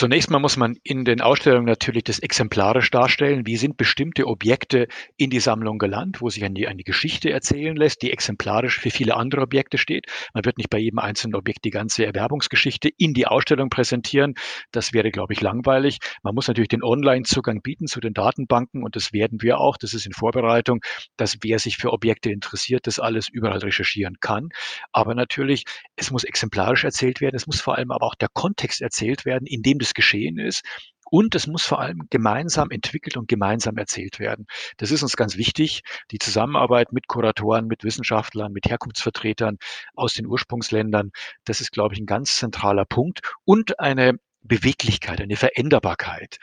Zunächst 0.00 0.30
mal 0.30 0.38
muss 0.38 0.56
man 0.56 0.78
in 0.82 1.04
den 1.04 1.20
Ausstellungen 1.20 1.66
natürlich 1.66 2.04
das 2.04 2.20
exemplarisch 2.20 2.90
darstellen. 2.90 3.44
Wie 3.44 3.58
sind 3.58 3.76
bestimmte 3.76 4.26
Objekte 4.26 4.88
in 5.18 5.28
die 5.28 5.40
Sammlung 5.40 5.76
gelangt, 5.76 6.22
wo 6.22 6.30
sich 6.30 6.42
eine, 6.42 6.68
eine 6.68 6.84
Geschichte 6.84 7.30
erzählen 7.30 7.76
lässt, 7.76 8.00
die 8.00 8.10
exemplarisch 8.10 8.80
für 8.80 8.88
viele 8.88 9.14
andere 9.14 9.42
Objekte 9.42 9.76
steht. 9.76 10.06
Man 10.32 10.46
wird 10.46 10.56
nicht 10.56 10.70
bei 10.70 10.78
jedem 10.78 11.00
einzelnen 11.00 11.34
Objekt 11.34 11.66
die 11.66 11.70
ganze 11.70 12.06
Erwerbungsgeschichte 12.06 12.88
in 12.96 13.12
die 13.12 13.26
Ausstellung 13.26 13.68
präsentieren. 13.68 14.36
Das 14.72 14.94
wäre, 14.94 15.10
glaube 15.10 15.34
ich, 15.34 15.42
langweilig. 15.42 15.98
Man 16.22 16.34
muss 16.34 16.48
natürlich 16.48 16.68
den 16.68 16.82
Online-Zugang 16.82 17.60
bieten 17.60 17.86
zu 17.86 18.00
den 18.00 18.14
Datenbanken 18.14 18.82
und 18.82 18.96
das 18.96 19.12
werden 19.12 19.42
wir 19.42 19.58
auch. 19.58 19.76
Das 19.76 19.92
ist 19.92 20.06
in 20.06 20.14
Vorbereitung, 20.14 20.80
dass 21.18 21.36
wer 21.42 21.58
sich 21.58 21.76
für 21.76 21.92
Objekte 21.92 22.30
interessiert, 22.32 22.86
das 22.86 23.00
alles 23.00 23.28
überall 23.28 23.58
recherchieren 23.58 24.16
kann. 24.20 24.48
Aber 24.92 25.14
natürlich, 25.14 25.64
es 25.96 26.10
muss 26.10 26.24
exemplarisch 26.24 26.84
erzählt 26.84 27.20
werden. 27.20 27.36
Es 27.36 27.46
muss 27.46 27.60
vor 27.60 27.76
allem 27.76 27.90
aber 27.90 28.06
auch 28.06 28.14
der 28.14 28.30
Kontext 28.32 28.80
erzählt 28.80 29.26
werden, 29.26 29.44
in 29.44 29.60
dem 29.60 29.78
das 29.78 29.89
es 29.90 29.94
geschehen 29.94 30.38
ist. 30.38 30.62
Und 31.10 31.34
es 31.34 31.48
muss 31.48 31.64
vor 31.64 31.80
allem 31.80 32.06
gemeinsam 32.08 32.70
entwickelt 32.70 33.16
und 33.16 33.26
gemeinsam 33.26 33.76
erzählt 33.76 34.20
werden. 34.20 34.46
Das 34.76 34.92
ist 34.92 35.02
uns 35.02 35.16
ganz 35.16 35.36
wichtig. 35.36 35.82
Die 36.12 36.18
Zusammenarbeit 36.18 36.92
mit 36.92 37.08
Kuratoren, 37.08 37.66
mit 37.66 37.82
Wissenschaftlern, 37.82 38.52
mit 38.52 38.66
Herkunftsvertretern 38.66 39.58
aus 39.94 40.14
den 40.14 40.26
Ursprungsländern, 40.26 41.10
das 41.44 41.60
ist, 41.60 41.72
glaube 41.72 41.94
ich, 41.94 42.00
ein 42.00 42.06
ganz 42.06 42.36
zentraler 42.36 42.84
Punkt. 42.84 43.20
Und 43.44 43.80
eine 43.80 44.18
Beweglichkeit, 44.42 45.20
eine 45.20 45.36
Veränderbarkeit. 45.36 46.36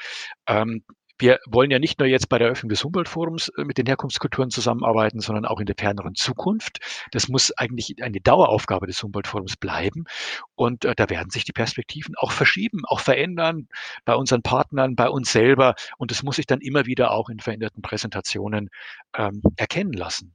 Ähm, 0.48 0.84
wir 1.20 1.40
wollen 1.48 1.72
ja 1.72 1.80
nicht 1.80 2.00
nur 2.00 2.08
jetzt 2.08 2.30
bei 2.30 2.38
der 2.38 2.48
Eröffnung 2.48 2.70
des 2.70 2.84
Humboldt-Forums 2.84 3.50
äh, 3.50 3.64
mit 3.64 3.78
den 3.78 3.86
Herkunftskulturen 3.86 4.50
zusammenarbeiten, 4.50 5.20
sondern 5.20 5.46
auch 5.46 5.60
in 5.60 5.66
der 5.66 5.76
ferneren 5.78 6.16
Zukunft. 6.16 6.80
Das 7.12 7.28
muss 7.28 7.52
eigentlich 7.58 8.02
eine 8.02 8.22
Daueraufgabe 8.22 8.88
des 8.88 9.02
Humboldt-Forums 9.02 9.58
bleiben. 9.58 10.06
Und 10.56 10.86
äh, 10.86 10.96
da 10.96 11.10
werden 11.10 11.30
sich 11.30 11.46
die 11.46 11.54
Perspektiven 11.54 12.16
auch 12.16 12.32
verschieben, 12.32 12.84
auch 12.86 13.00
verändern 13.00 13.68
bei 14.06 14.16
unseren 14.16 14.42
Partnern, 14.42 14.96
bei 14.96 15.10
uns 15.10 15.32
selber. 15.32 15.76
Und 15.98 16.12
das 16.12 16.24
muss 16.24 16.36
sich 16.38 16.46
dann 16.46 16.62
immer 16.62 16.86
wieder 16.86 17.12
auch 17.12 17.30
in 17.30 17.40
veränderten 17.40 17.82
Präsentationen 17.82 18.70
ähm, 19.16 19.42
erkennen 19.56 19.94
lassen. 19.94 20.32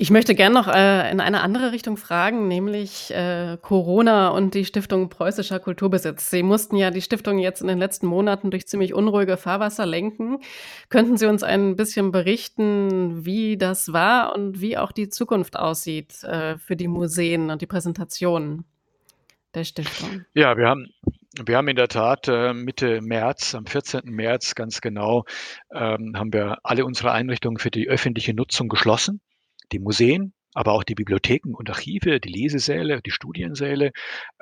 Ich 0.00 0.12
möchte 0.12 0.36
gern 0.36 0.52
noch 0.52 0.68
äh, 0.68 1.10
in 1.10 1.18
eine 1.18 1.40
andere 1.40 1.72
Richtung 1.72 1.96
fragen, 1.96 2.46
nämlich 2.46 3.12
äh, 3.12 3.58
Corona 3.60 4.28
und 4.28 4.54
die 4.54 4.64
Stiftung 4.64 5.08
Preußischer 5.08 5.58
Kulturbesitz. 5.58 6.30
Sie 6.30 6.44
mussten 6.44 6.76
ja 6.76 6.92
die 6.92 7.02
Stiftung 7.02 7.40
jetzt 7.40 7.62
in 7.62 7.66
den 7.66 7.80
letzten 7.80 8.06
Monaten 8.06 8.52
durch 8.52 8.68
ziemlich 8.68 8.94
unruhige 8.94 9.36
Fahrwasser 9.36 9.86
lenken. 9.86 10.38
Könnten 10.88 11.16
Sie 11.16 11.26
uns 11.26 11.42
ein 11.42 11.74
bisschen 11.74 12.12
berichten, 12.12 13.24
wie 13.26 13.56
das 13.56 13.92
war 13.92 14.36
und 14.36 14.60
wie 14.60 14.78
auch 14.78 14.92
die 14.92 15.08
Zukunft 15.08 15.58
aussieht 15.58 16.22
äh, 16.22 16.58
für 16.58 16.76
die 16.76 16.86
Museen 16.86 17.50
und 17.50 17.60
die 17.60 17.66
Präsentationen 17.66 18.66
der 19.52 19.64
Stiftung? 19.64 20.24
Ja, 20.32 20.56
wir 20.56 20.68
haben 20.68 20.86
wir 21.44 21.56
haben 21.56 21.66
in 21.66 21.76
der 21.76 21.88
Tat 21.88 22.28
äh, 22.28 22.52
Mitte 22.52 23.00
März, 23.00 23.56
am 23.56 23.66
14. 23.66 24.02
März 24.04 24.54
ganz 24.54 24.80
genau, 24.80 25.24
ähm, 25.72 26.12
haben 26.16 26.32
wir 26.32 26.58
alle 26.62 26.84
unsere 26.84 27.10
Einrichtungen 27.10 27.58
für 27.58 27.72
die 27.72 27.88
öffentliche 27.88 28.32
Nutzung 28.32 28.68
geschlossen 28.68 29.20
die 29.72 29.78
Museen, 29.78 30.32
aber 30.54 30.72
auch 30.72 30.84
die 30.84 30.94
Bibliotheken 30.94 31.54
und 31.54 31.70
Archive, 31.70 32.20
die 32.20 32.28
Lesesäle, 32.28 33.00
die 33.02 33.10
Studiensäle. 33.10 33.92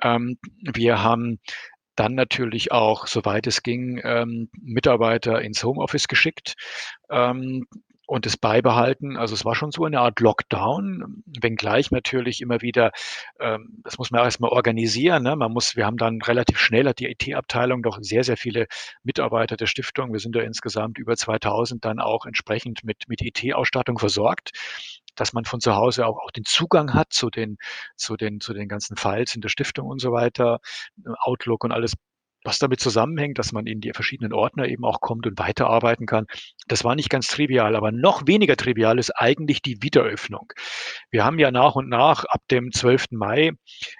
Ähm, 0.02 0.38
wir 0.60 1.02
haben 1.02 1.40
dann 1.96 2.14
natürlich 2.14 2.72
auch, 2.72 3.06
soweit 3.06 3.46
es 3.46 3.62
ging, 3.62 4.00
ähm, 4.04 4.50
Mitarbeiter 4.60 5.40
ins 5.40 5.64
Homeoffice 5.64 6.08
geschickt. 6.08 6.54
Ähm, 7.10 7.66
und 8.06 8.24
es 8.24 8.36
beibehalten. 8.36 9.16
Also 9.16 9.34
es 9.34 9.44
war 9.44 9.54
schon 9.54 9.72
so 9.72 9.84
eine 9.84 10.00
Art 10.00 10.20
Lockdown, 10.20 11.24
wenngleich 11.26 11.90
natürlich 11.90 12.40
immer 12.40 12.62
wieder, 12.62 12.92
ähm, 13.40 13.80
das 13.82 13.98
muss 13.98 14.10
man 14.10 14.22
erstmal 14.22 14.50
organisieren. 14.50 15.24
Ne? 15.24 15.34
Man 15.36 15.52
muss, 15.52 15.76
wir 15.76 15.86
haben 15.86 15.96
dann 15.96 16.22
relativ 16.22 16.58
schnell, 16.58 16.86
hat 16.86 17.00
die 17.00 17.06
IT-Abteilung 17.06 17.82
doch 17.82 17.98
sehr, 18.00 18.22
sehr 18.24 18.36
viele 18.36 18.68
Mitarbeiter 19.02 19.56
der 19.56 19.66
Stiftung, 19.66 20.12
wir 20.12 20.20
sind 20.20 20.36
da 20.36 20.40
insgesamt 20.40 20.98
über 20.98 21.16
2000, 21.16 21.84
dann 21.84 21.98
auch 21.98 22.26
entsprechend 22.26 22.84
mit, 22.84 23.08
mit 23.08 23.22
IT-Ausstattung 23.22 23.98
versorgt 23.98 24.52
dass 25.16 25.32
man 25.32 25.44
von 25.44 25.60
zu 25.60 25.74
Hause 25.74 26.06
auch, 26.06 26.18
auch 26.18 26.30
den 26.30 26.44
Zugang 26.44 26.94
hat 26.94 27.12
zu 27.12 27.30
den, 27.30 27.56
zu 27.96 28.16
den, 28.16 28.40
zu 28.40 28.54
den 28.54 28.68
ganzen 28.68 28.96
Files 28.96 29.34
in 29.34 29.40
der 29.40 29.48
Stiftung 29.48 29.88
und 29.88 30.00
so 30.00 30.12
weiter, 30.12 30.60
Outlook 31.24 31.64
und 31.64 31.72
alles 31.72 31.94
was 32.46 32.58
damit 32.58 32.80
zusammenhängt, 32.80 33.38
dass 33.38 33.52
man 33.52 33.66
in 33.66 33.80
die 33.80 33.92
verschiedenen 33.92 34.32
Ordner 34.32 34.66
eben 34.66 34.84
auch 34.84 35.00
kommt 35.00 35.26
und 35.26 35.38
weiterarbeiten 35.38 36.06
kann. 36.06 36.26
Das 36.68 36.84
war 36.84 36.94
nicht 36.94 37.10
ganz 37.10 37.26
trivial, 37.26 37.76
aber 37.76 37.92
noch 37.92 38.26
weniger 38.26 38.56
trivial 38.56 38.98
ist 38.98 39.10
eigentlich 39.10 39.60
die 39.62 39.82
Wiederöffnung. 39.82 40.52
Wir 41.10 41.24
haben 41.24 41.38
ja 41.38 41.50
nach 41.50 41.74
und 41.74 41.88
nach 41.88 42.24
ab 42.24 42.40
dem 42.50 42.72
12. 42.72 43.06
Mai 43.10 43.50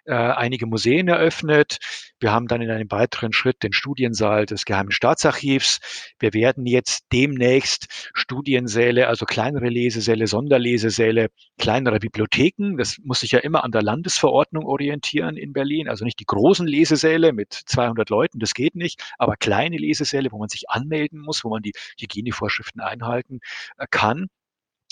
äh, 0.04 0.14
einige 0.14 0.66
Museen 0.66 1.08
eröffnet. 1.08 1.78
Wir 2.18 2.32
haben 2.32 2.48
dann 2.48 2.62
in 2.62 2.70
einem 2.70 2.90
weiteren 2.90 3.32
Schritt 3.32 3.62
den 3.62 3.72
Studiensaal 3.72 4.46
des 4.46 4.64
Geheimen 4.64 4.90
Staatsarchivs. 4.90 5.80
Wir 6.18 6.32
werden 6.32 6.66
jetzt 6.66 7.04
demnächst 7.12 8.10
Studiensäle, 8.14 9.08
also 9.08 9.26
kleinere 9.26 9.68
Lesesäle, 9.68 10.26
Sonderlesesäle, 10.26 11.28
kleinere 11.58 11.98
Bibliotheken. 11.98 12.76
Das 12.78 12.98
muss 13.04 13.20
sich 13.20 13.32
ja 13.32 13.40
immer 13.40 13.64
an 13.64 13.70
der 13.70 13.82
Landesverordnung 13.82 14.64
orientieren 14.64 15.36
in 15.36 15.52
Berlin. 15.52 15.88
Also 15.88 16.04
nicht 16.04 16.18
die 16.18 16.26
großen 16.26 16.66
Lesesäle 16.66 17.32
mit 17.32 17.52
200 17.52 18.08
Leuten, 18.08 18.38
das 18.38 18.54
geht 18.54 18.76
nicht, 18.76 19.02
aber 19.18 19.36
kleine 19.36 19.76
Lesesäle, 19.76 20.32
wo 20.32 20.38
man 20.38 20.48
sich 20.48 20.70
anmelden 20.70 21.20
muss, 21.20 21.44
wo 21.44 21.50
man 21.50 21.62
die 21.62 21.72
Hygienevorschriften 22.00 22.80
einhalten 22.80 23.40
äh, 23.76 23.86
kann. 23.90 24.28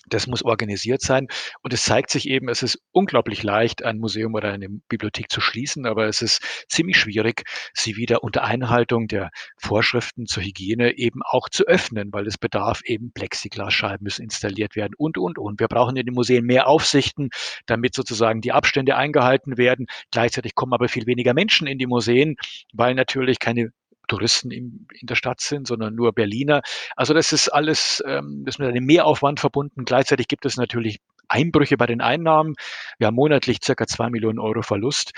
Das 0.09 0.27
muss 0.27 0.43
organisiert 0.45 1.03
sein. 1.03 1.29
Und 1.63 1.73
es 1.73 1.85
zeigt 1.85 2.11
sich 2.11 2.29
eben, 2.29 2.49
es 2.49 2.63
ist 2.63 2.79
unglaublich 2.93 3.43
leicht, 3.43 3.85
ein 3.85 3.99
Museum 3.99 4.35
oder 4.35 4.53
eine 4.53 4.69
Bibliothek 4.89 5.31
zu 5.31 5.41
schließen, 5.41 5.87
aber 5.87 6.07
es 6.07 6.23
ist 6.23 6.43
ziemlich 6.69 6.97
schwierig, 6.99 7.45
sie 7.73 7.97
wieder 7.97 8.23
unter 8.23 8.45
Einhaltung 8.45 9.09
der 9.09 9.31
Vorschriften 9.59 10.27
zur 10.27 10.43
Hygiene 10.43 10.97
eben 10.97 11.21
auch 11.23 11.49
zu 11.49 11.65
öffnen, 11.67 12.13
weil 12.13 12.27
es 12.27 12.39
bedarf 12.39 12.83
eben 12.85 13.13
Plexiglasscheiben 13.13 14.05
müssen 14.05 14.23
installiert 14.23 14.77
werden 14.77 14.95
und, 14.97 15.19
und, 15.19 15.39
und. 15.39 15.61
Wir 15.61 15.69
brauchen 15.69 15.97
in 15.97 16.07
den 16.07 16.15
Museen 16.15 16.45
mehr 16.45 16.67
Aufsichten, 16.67 17.31
damit 17.67 17.95
sozusagen 17.95 18.41
die 18.41 18.53
Abstände 18.53 18.97
eingehalten 18.97 19.57
werden. 19.57 19.87
Gleichzeitig 20.11 20.55
kommen 20.55 20.73
aber 20.73 20.89
viel 20.89 21.07
weniger 21.07 21.35
Menschen 21.35 21.67
in 21.67 21.79
die 21.79 21.87
Museen, 21.87 22.37
weil 22.73 22.95
natürlich 22.95 23.39
keine 23.39 23.71
Touristen 24.15 24.51
in, 24.51 24.87
in 25.01 25.07
der 25.07 25.15
Stadt 25.17 25.41
sind, 25.41 25.67
sondern 25.67 25.95
nur 25.95 26.13
Berliner. 26.13 26.63
Also 26.97 27.15
das 27.15 27.33
ist 27.33 27.49
alles, 27.49 28.03
ähm, 28.07 28.43
das 28.45 28.55
ist 28.55 28.59
mit 28.59 28.69
einem 28.69 28.85
Mehraufwand 28.85 29.41
verbunden. 29.41 29.85
Gleichzeitig 29.85 30.29
gibt 30.29 30.47
es 30.47 30.57
natürlich 30.57 31.01
Einbrüche 31.29 31.77
bei 31.77 31.87
den 31.87 32.01
Einnahmen. 32.01 32.55
Wir 32.99 33.09
haben 33.09 33.15
monatlich 33.15 33.59
circa 33.65 33.87
zwei 33.87 34.11
Millionen 34.11 34.39
Euro 34.39 34.63
Verlust. 34.63 35.13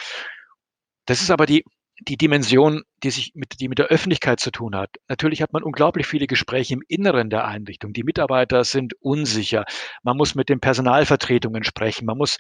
Das 1.07 1.21
ist 1.21 1.31
aber 1.31 1.47
die 1.47 1.65
die 2.00 2.17
Dimension, 2.17 2.83
die 3.03 3.11
sich 3.11 3.33
mit, 3.35 3.61
die 3.61 3.69
mit 3.69 3.79
der 3.79 3.87
Öffentlichkeit 3.87 4.41
zu 4.41 4.50
tun 4.50 4.76
hat. 4.76 4.91
Natürlich 5.09 5.43
hat 5.43 5.53
man 5.53 5.62
unglaublich 5.62 6.07
viele 6.07 6.26
Gespräche 6.26 6.75
im 6.75 6.83
Inneren 6.88 7.31
der 7.31 7.47
Einrichtung. 7.47 7.93
Die 7.93 8.05
Mitarbeiter 8.05 8.65
sind 8.65 8.95
unsicher. 9.00 9.65
Man 10.03 10.17
muss 10.17 10.35
mit 10.35 10.49
den 10.49 10.61
Personalvertretungen 10.61 11.65
sprechen. 11.65 12.07
Man 12.07 12.19
muss 12.19 12.38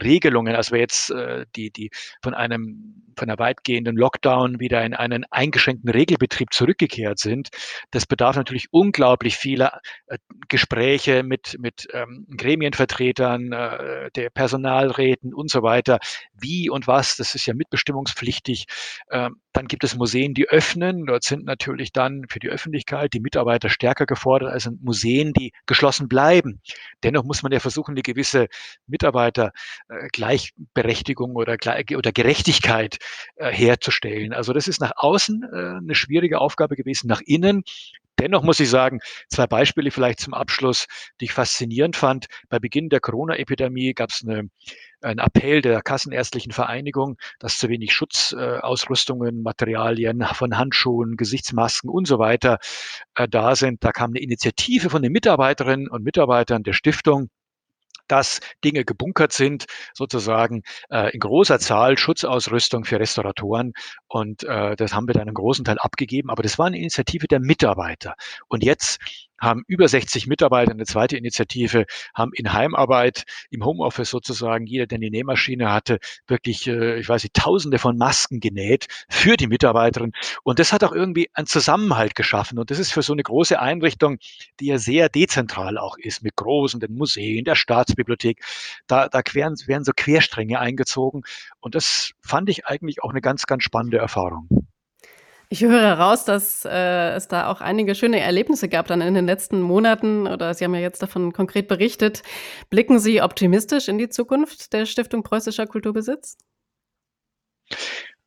Regelungen, 0.00 0.54
als 0.54 0.70
wir 0.72 0.78
jetzt 0.78 1.10
äh, 1.10 1.46
die, 1.56 1.70
die 1.70 1.90
von 2.22 2.34
einem, 2.34 3.12
von 3.16 3.28
einer 3.28 3.38
weitgehenden 3.38 3.96
Lockdown 3.96 4.60
wieder 4.60 4.84
in 4.84 4.94
einen 4.94 5.24
eingeschränkten 5.30 5.90
Regelbetrieb 5.90 6.52
zurückgekehrt 6.52 7.18
sind. 7.18 7.50
Das 7.90 8.06
bedarf 8.06 8.36
natürlich 8.36 8.68
unglaublich 8.70 9.36
vieler 9.36 9.80
äh, 10.06 10.18
Gespräche 10.48 11.22
mit, 11.22 11.56
mit 11.58 11.88
ähm, 11.92 12.26
Gremienvertretern, 12.36 13.52
äh, 13.52 14.10
der 14.14 14.30
Personalräten 14.30 15.34
und 15.34 15.50
so 15.50 15.62
weiter. 15.62 15.98
Wie 16.32 16.70
und 16.70 16.86
was, 16.86 17.16
das 17.16 17.34
ist 17.34 17.46
ja 17.46 17.54
mitbestimmungspflichtig. 17.54 18.66
Ähm, 19.10 19.36
dann 19.52 19.66
gibt 19.66 19.84
es 19.84 19.96
Museen, 19.96 20.32
die 20.34 20.48
öffnen. 20.48 21.06
Dort 21.06 21.24
sind 21.24 21.44
natürlich 21.44 21.92
dann 21.92 22.24
für 22.28 22.38
die 22.38 22.48
Öffentlichkeit 22.48 23.12
die 23.12 23.20
Mitarbeiter 23.20 23.68
stärker 23.68 24.06
gefordert 24.06 24.52
als 24.52 24.66
in 24.66 24.78
Museen, 24.82 25.32
die 25.32 25.52
geschlossen 25.66 26.08
bleiben. 26.08 26.60
Dennoch 27.02 27.24
muss 27.24 27.42
man 27.42 27.50
ja 27.52 27.58
versuchen, 27.60 27.92
eine 27.92 28.02
gewisse 28.02 28.48
Mitarbeitergleichberechtigung 28.86 31.36
oder, 31.36 31.56
oder 31.96 32.12
Gerechtigkeit 32.12 32.98
äh, 33.36 33.50
herzustellen. 33.50 34.32
Also 34.32 34.52
das 34.52 34.68
ist 34.68 34.80
nach 34.80 34.92
außen 34.96 35.42
äh, 35.42 35.78
eine 35.78 35.94
schwierige 35.94 36.40
Aufgabe 36.40 36.76
gewesen. 36.76 37.08
Nach 37.08 37.20
innen 37.24 37.64
Dennoch 38.18 38.42
muss 38.42 38.60
ich 38.60 38.70
sagen, 38.70 39.00
zwei 39.28 39.46
Beispiele 39.46 39.90
vielleicht 39.90 40.20
zum 40.20 40.34
Abschluss, 40.34 40.86
die 41.20 41.26
ich 41.26 41.32
faszinierend 41.32 41.96
fand. 41.96 42.26
Bei 42.48 42.58
Beginn 42.58 42.88
der 42.88 43.00
Corona-Epidemie 43.00 43.94
gab 43.94 44.10
es 44.10 44.22
eine, 44.22 44.48
einen 45.00 45.18
Appell 45.18 45.62
der 45.62 45.82
Kassenärztlichen 45.82 46.52
Vereinigung, 46.52 47.16
dass 47.38 47.58
zu 47.58 47.68
wenig 47.68 47.92
Schutzausrüstungen, 47.92 49.42
Materialien 49.42 50.24
von 50.34 50.56
Handschuhen, 50.56 51.16
Gesichtsmasken 51.16 51.90
und 51.90 52.06
so 52.06 52.18
weiter 52.18 52.58
äh, 53.14 53.26
da 53.28 53.56
sind. 53.56 53.82
Da 53.82 53.92
kam 53.92 54.10
eine 54.10 54.20
Initiative 54.20 54.90
von 54.90 55.02
den 55.02 55.12
Mitarbeiterinnen 55.12 55.88
und 55.88 56.04
Mitarbeitern 56.04 56.62
der 56.62 56.74
Stiftung, 56.74 57.28
dass 58.08 58.40
Dinge 58.64 58.84
gebunkert 58.84 59.32
sind, 59.32 59.66
sozusagen 59.94 60.62
äh, 60.90 61.12
in 61.12 61.20
großer 61.20 61.58
Zahl 61.58 61.98
Schutzausrüstung 61.98 62.84
für 62.84 63.00
Restauratoren. 63.00 63.72
Und 64.08 64.44
äh, 64.44 64.76
das 64.76 64.94
haben 64.94 65.06
wir 65.06 65.14
dann 65.14 65.28
einen 65.28 65.34
großen 65.34 65.64
Teil 65.64 65.78
abgegeben. 65.78 66.30
Aber 66.30 66.42
das 66.42 66.58
war 66.58 66.66
eine 66.66 66.78
Initiative 66.78 67.26
der 67.28 67.40
Mitarbeiter. 67.40 68.14
Und 68.48 68.62
jetzt 68.64 68.98
haben 69.42 69.64
über 69.66 69.88
60 69.88 70.26
Mitarbeiter 70.28 70.72
eine 70.72 70.86
zweite 70.86 71.16
Initiative, 71.16 71.84
haben 72.14 72.30
in 72.34 72.52
Heimarbeit, 72.52 73.24
im 73.50 73.64
Homeoffice 73.64 74.08
sozusagen, 74.10 74.66
jeder, 74.66 74.86
der 74.86 74.96
eine 74.96 75.10
Nähmaschine 75.10 75.72
hatte, 75.72 75.98
wirklich, 76.28 76.66
äh, 76.68 77.00
ich 77.00 77.08
weiß 77.08 77.24
nicht, 77.24 77.34
tausende 77.34 77.78
von 77.78 77.98
Masken 77.98 78.40
genäht 78.40 78.86
für 79.08 79.36
die 79.36 79.48
Mitarbeiterinnen. 79.48 80.12
Und 80.44 80.60
das 80.60 80.72
hat 80.72 80.84
auch 80.84 80.92
irgendwie 80.92 81.28
einen 81.34 81.46
Zusammenhalt 81.46 82.14
geschaffen. 82.14 82.58
Und 82.58 82.70
das 82.70 82.78
ist 82.78 82.92
für 82.92 83.02
so 83.02 83.12
eine 83.12 83.22
große 83.22 83.60
Einrichtung, 83.60 84.18
die 84.60 84.66
ja 84.66 84.78
sehr 84.78 85.08
dezentral 85.08 85.76
auch 85.76 85.98
ist, 85.98 86.22
mit 86.22 86.36
großen, 86.36 86.78
den 86.78 86.94
Museen, 86.94 87.44
der 87.44 87.56
Staatsbibliothek, 87.56 88.42
da, 88.86 89.08
da 89.08 89.20
werden 89.34 89.84
so 89.84 89.92
Querstränge 89.94 90.60
eingezogen. 90.60 91.22
Und 91.60 91.74
das 91.74 92.12
fand 92.20 92.48
ich 92.48 92.66
eigentlich 92.66 93.02
auch 93.02 93.10
eine 93.10 93.20
ganz, 93.20 93.46
ganz 93.46 93.64
spannende 93.64 93.98
Erfahrung. 93.98 94.61
Ich 95.52 95.60
höre 95.60 95.82
heraus, 95.82 96.24
dass 96.24 96.64
äh, 96.64 97.10
es 97.10 97.28
da 97.28 97.48
auch 97.48 97.60
einige 97.60 97.94
schöne 97.94 98.20
Erlebnisse 98.20 98.70
gab 98.70 98.86
dann 98.86 99.02
in 99.02 99.12
den 99.12 99.26
letzten 99.26 99.60
Monaten 99.60 100.26
oder 100.26 100.54
Sie 100.54 100.64
haben 100.64 100.74
ja 100.74 100.80
jetzt 100.80 101.02
davon 101.02 101.34
konkret 101.34 101.68
berichtet. 101.68 102.22
Blicken 102.70 102.98
Sie 102.98 103.20
optimistisch 103.20 103.88
in 103.88 103.98
die 103.98 104.08
Zukunft 104.08 104.72
der 104.72 104.86
Stiftung 104.86 105.22
Preußischer 105.22 105.66
Kulturbesitz? 105.66 106.38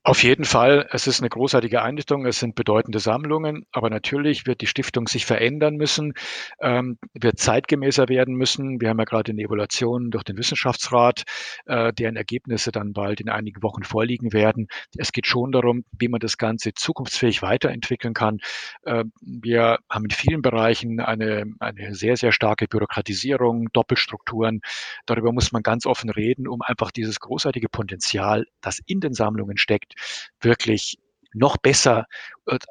Auf 0.07 0.21
jeden 0.21 0.45
Fall, 0.45 0.87
es 0.91 1.07
ist 1.07 1.19
eine 1.19 1.29
großartige 1.29 1.81
Einrichtung, 1.81 2.27
es 2.27 2.37
sind 2.37 2.53
bedeutende 2.53 2.99
Sammlungen, 2.99 3.65
aber 3.71 3.89
natürlich 3.89 4.45
wird 4.45 4.61
die 4.61 4.67
Stiftung 4.67 5.07
sich 5.07 5.25
verändern 5.25 5.77
müssen, 5.77 6.13
ähm, 6.61 6.99
wird 7.15 7.39
zeitgemäßer 7.39 8.07
werden 8.07 8.35
müssen. 8.35 8.79
Wir 8.79 8.89
haben 8.89 8.99
ja 8.99 9.05
gerade 9.05 9.31
eine 9.31 9.41
Evaluation 9.41 10.11
durch 10.11 10.23
den 10.23 10.37
Wissenschaftsrat, 10.37 11.23
äh, 11.65 11.91
deren 11.91 12.17
Ergebnisse 12.17 12.71
dann 12.71 12.93
bald 12.93 13.19
in 13.19 13.29
einigen 13.29 13.63
Wochen 13.63 13.81
vorliegen 13.81 14.31
werden. 14.31 14.67
Es 14.95 15.11
geht 15.11 15.25
schon 15.25 15.51
darum, 15.51 15.85
wie 15.97 16.07
man 16.07 16.19
das 16.19 16.37
Ganze 16.37 16.75
zukunftsfähig 16.75 17.41
weiterentwickeln 17.41 18.13
kann. 18.13 18.37
Äh, 18.83 19.05
wir 19.21 19.79
haben 19.89 20.03
in 20.05 20.11
vielen 20.11 20.43
Bereichen 20.43 20.99
eine, 20.99 21.45
eine 21.59 21.95
sehr, 21.95 22.15
sehr 22.15 22.31
starke 22.31 22.67
Bürokratisierung, 22.67 23.69
Doppelstrukturen. 23.73 24.61
Darüber 25.07 25.31
muss 25.31 25.51
man 25.51 25.63
ganz 25.63 25.87
offen 25.87 26.11
reden, 26.11 26.47
um 26.47 26.61
einfach 26.61 26.91
dieses 26.91 27.19
großartige 27.19 27.69
Potenzial, 27.69 28.45
das 28.61 28.79
in 28.85 28.99
den 28.99 29.15
Sammlungen 29.15 29.57
steckt, 29.57 29.94
wirklich 30.41 30.97
noch 31.33 31.57
besser 31.57 32.05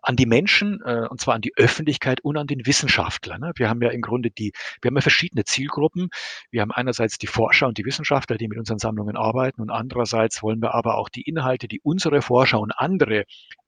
an 0.03 0.17
die 0.17 0.27
Menschen, 0.27 0.81
äh, 0.85 1.07
und 1.09 1.21
zwar 1.21 1.35
an 1.35 1.41
die 1.41 1.53
Öffentlichkeit 1.57 2.21
und 2.23 2.37
an 2.37 2.47
den 2.47 2.67
Wissenschaftler. 2.67 3.39
Ne? 3.39 3.53
Wir 3.57 3.69
haben 3.69 3.83
ja 3.83 3.91
im 3.91 4.01
Grunde 4.01 4.31
die, 4.31 4.53
wir 4.81 4.89
haben 4.89 4.97
ja 4.97 5.03
verschiedene 5.03 5.45
Zielgruppen. 5.45 6.09
Wir 6.51 6.63
haben 6.63 6.73
einerseits 6.73 7.19
die 7.19 7.27
Forscher 7.27 7.67
und 7.67 7.79
die 7.79 7.85
Wissenschaftler, 7.85 8.37
die 8.37 8.49
mit 8.49 8.59
unseren 8.59 8.79
Sammlungen 8.79 9.17
arbeiten, 9.17 9.61
und 9.61 9.71
andererseits 9.71 10.43
wollen 10.43 10.61
wir 10.61 10.75
aber 10.75 10.97
auch 10.97 11.09
die 11.09 11.23
Inhalte, 11.23 11.69
die 11.69 11.81
unsere 11.83 12.23
Forscher 12.23 12.61
und 12.61 12.73
andere 12.73 13.25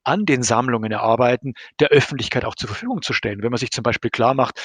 an 0.06 0.24
den 0.24 0.42
Sammlungen 0.44 0.92
erarbeiten, 0.92 1.54
der 1.80 1.88
Öffentlichkeit 1.88 2.44
auch 2.44 2.54
zur 2.54 2.68
Verfügung 2.68 3.02
zu 3.02 3.12
stellen. 3.12 3.42
Wenn 3.42 3.50
man 3.50 3.58
sich 3.58 3.72
zum 3.72 3.82
Beispiel 3.82 4.10
klar 4.10 4.34
macht, 4.34 4.60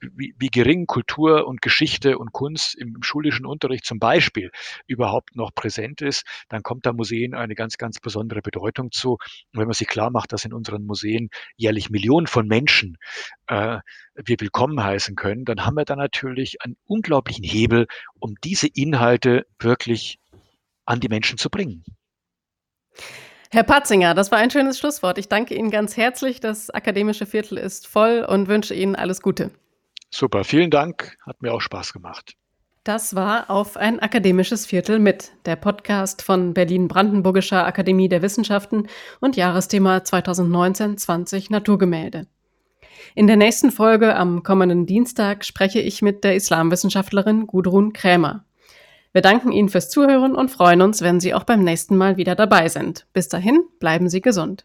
wie, 0.00 0.34
wie 0.38 0.48
gering 0.48 0.86
Kultur 0.86 1.46
und 1.46 1.60
Geschichte 1.60 2.16
und 2.16 2.32
Kunst 2.32 2.74
im, 2.74 2.94
im, 2.96 3.02
schulischen 3.02 3.44
Unterricht 3.44 3.84
zum 3.84 3.98
Beispiel 3.98 4.50
überhaupt 4.86 5.36
noch 5.36 5.54
präsent 5.54 6.00
ist, 6.00 6.24
dann 6.48 6.62
kommt 6.62 6.86
da 6.86 6.94
Museen 6.94 7.34
eine 7.34 7.54
ganz, 7.54 7.76
ganz 7.76 8.00
besondere 8.00 8.40
Bedeutung 8.40 8.90
zu. 8.90 9.12
Und 9.12 9.60
wenn 9.60 9.66
man 9.66 9.74
sich 9.74 9.88
klar 9.88 10.10
macht, 10.10 10.32
dass 10.32 10.46
in 10.46 10.54
unseren 10.54 10.77
Museen 10.86 11.30
jährlich 11.56 11.90
Millionen 11.90 12.26
von 12.26 12.46
Menschen 12.46 12.98
äh, 13.46 13.78
wir 14.14 14.40
willkommen 14.40 14.82
heißen 14.82 15.16
können, 15.16 15.44
dann 15.44 15.64
haben 15.64 15.76
wir 15.76 15.84
da 15.84 15.96
natürlich 15.96 16.62
einen 16.62 16.76
unglaublichen 16.84 17.44
Hebel, 17.44 17.86
um 18.18 18.34
diese 18.42 18.66
Inhalte 18.66 19.46
wirklich 19.58 20.18
an 20.84 21.00
die 21.00 21.08
Menschen 21.08 21.38
zu 21.38 21.50
bringen. 21.50 21.84
Herr 23.50 23.62
Patzinger, 23.62 24.14
das 24.14 24.30
war 24.30 24.38
ein 24.38 24.50
schönes 24.50 24.78
Schlusswort. 24.78 25.16
Ich 25.16 25.28
danke 25.28 25.54
Ihnen 25.54 25.70
ganz 25.70 25.96
herzlich. 25.96 26.40
Das 26.40 26.68
akademische 26.68 27.24
Viertel 27.24 27.56
ist 27.56 27.86
voll 27.86 28.26
und 28.28 28.48
wünsche 28.48 28.74
Ihnen 28.74 28.94
alles 28.94 29.22
Gute. 29.22 29.50
Super, 30.10 30.44
vielen 30.44 30.70
Dank. 30.70 31.16
Hat 31.24 31.40
mir 31.40 31.52
auch 31.52 31.60
Spaß 31.60 31.92
gemacht. 31.92 32.34
Das 32.88 33.14
war 33.14 33.50
auf 33.50 33.76
ein 33.76 34.00
akademisches 34.00 34.64
Viertel 34.64 34.98
mit, 34.98 35.32
der 35.44 35.56
Podcast 35.56 36.22
von 36.22 36.54
Berlin-Brandenburgischer 36.54 37.66
Akademie 37.66 38.08
der 38.08 38.22
Wissenschaften 38.22 38.86
und 39.20 39.36
Jahresthema 39.36 39.98
2019-20 39.98 41.52
Naturgemälde. 41.52 42.26
In 43.14 43.26
der 43.26 43.36
nächsten 43.36 43.72
Folge 43.72 44.16
am 44.16 44.42
kommenden 44.42 44.86
Dienstag 44.86 45.44
spreche 45.44 45.80
ich 45.80 46.00
mit 46.00 46.24
der 46.24 46.34
Islamwissenschaftlerin 46.34 47.46
Gudrun 47.46 47.92
Krämer. 47.92 48.46
Wir 49.12 49.20
danken 49.20 49.52
Ihnen 49.52 49.68
fürs 49.68 49.90
Zuhören 49.90 50.34
und 50.34 50.50
freuen 50.50 50.80
uns, 50.80 51.02
wenn 51.02 51.20
Sie 51.20 51.34
auch 51.34 51.44
beim 51.44 51.62
nächsten 51.62 51.94
Mal 51.94 52.16
wieder 52.16 52.36
dabei 52.36 52.70
sind. 52.70 53.06
Bis 53.12 53.28
dahin, 53.28 53.64
bleiben 53.80 54.08
Sie 54.08 54.22
gesund. 54.22 54.64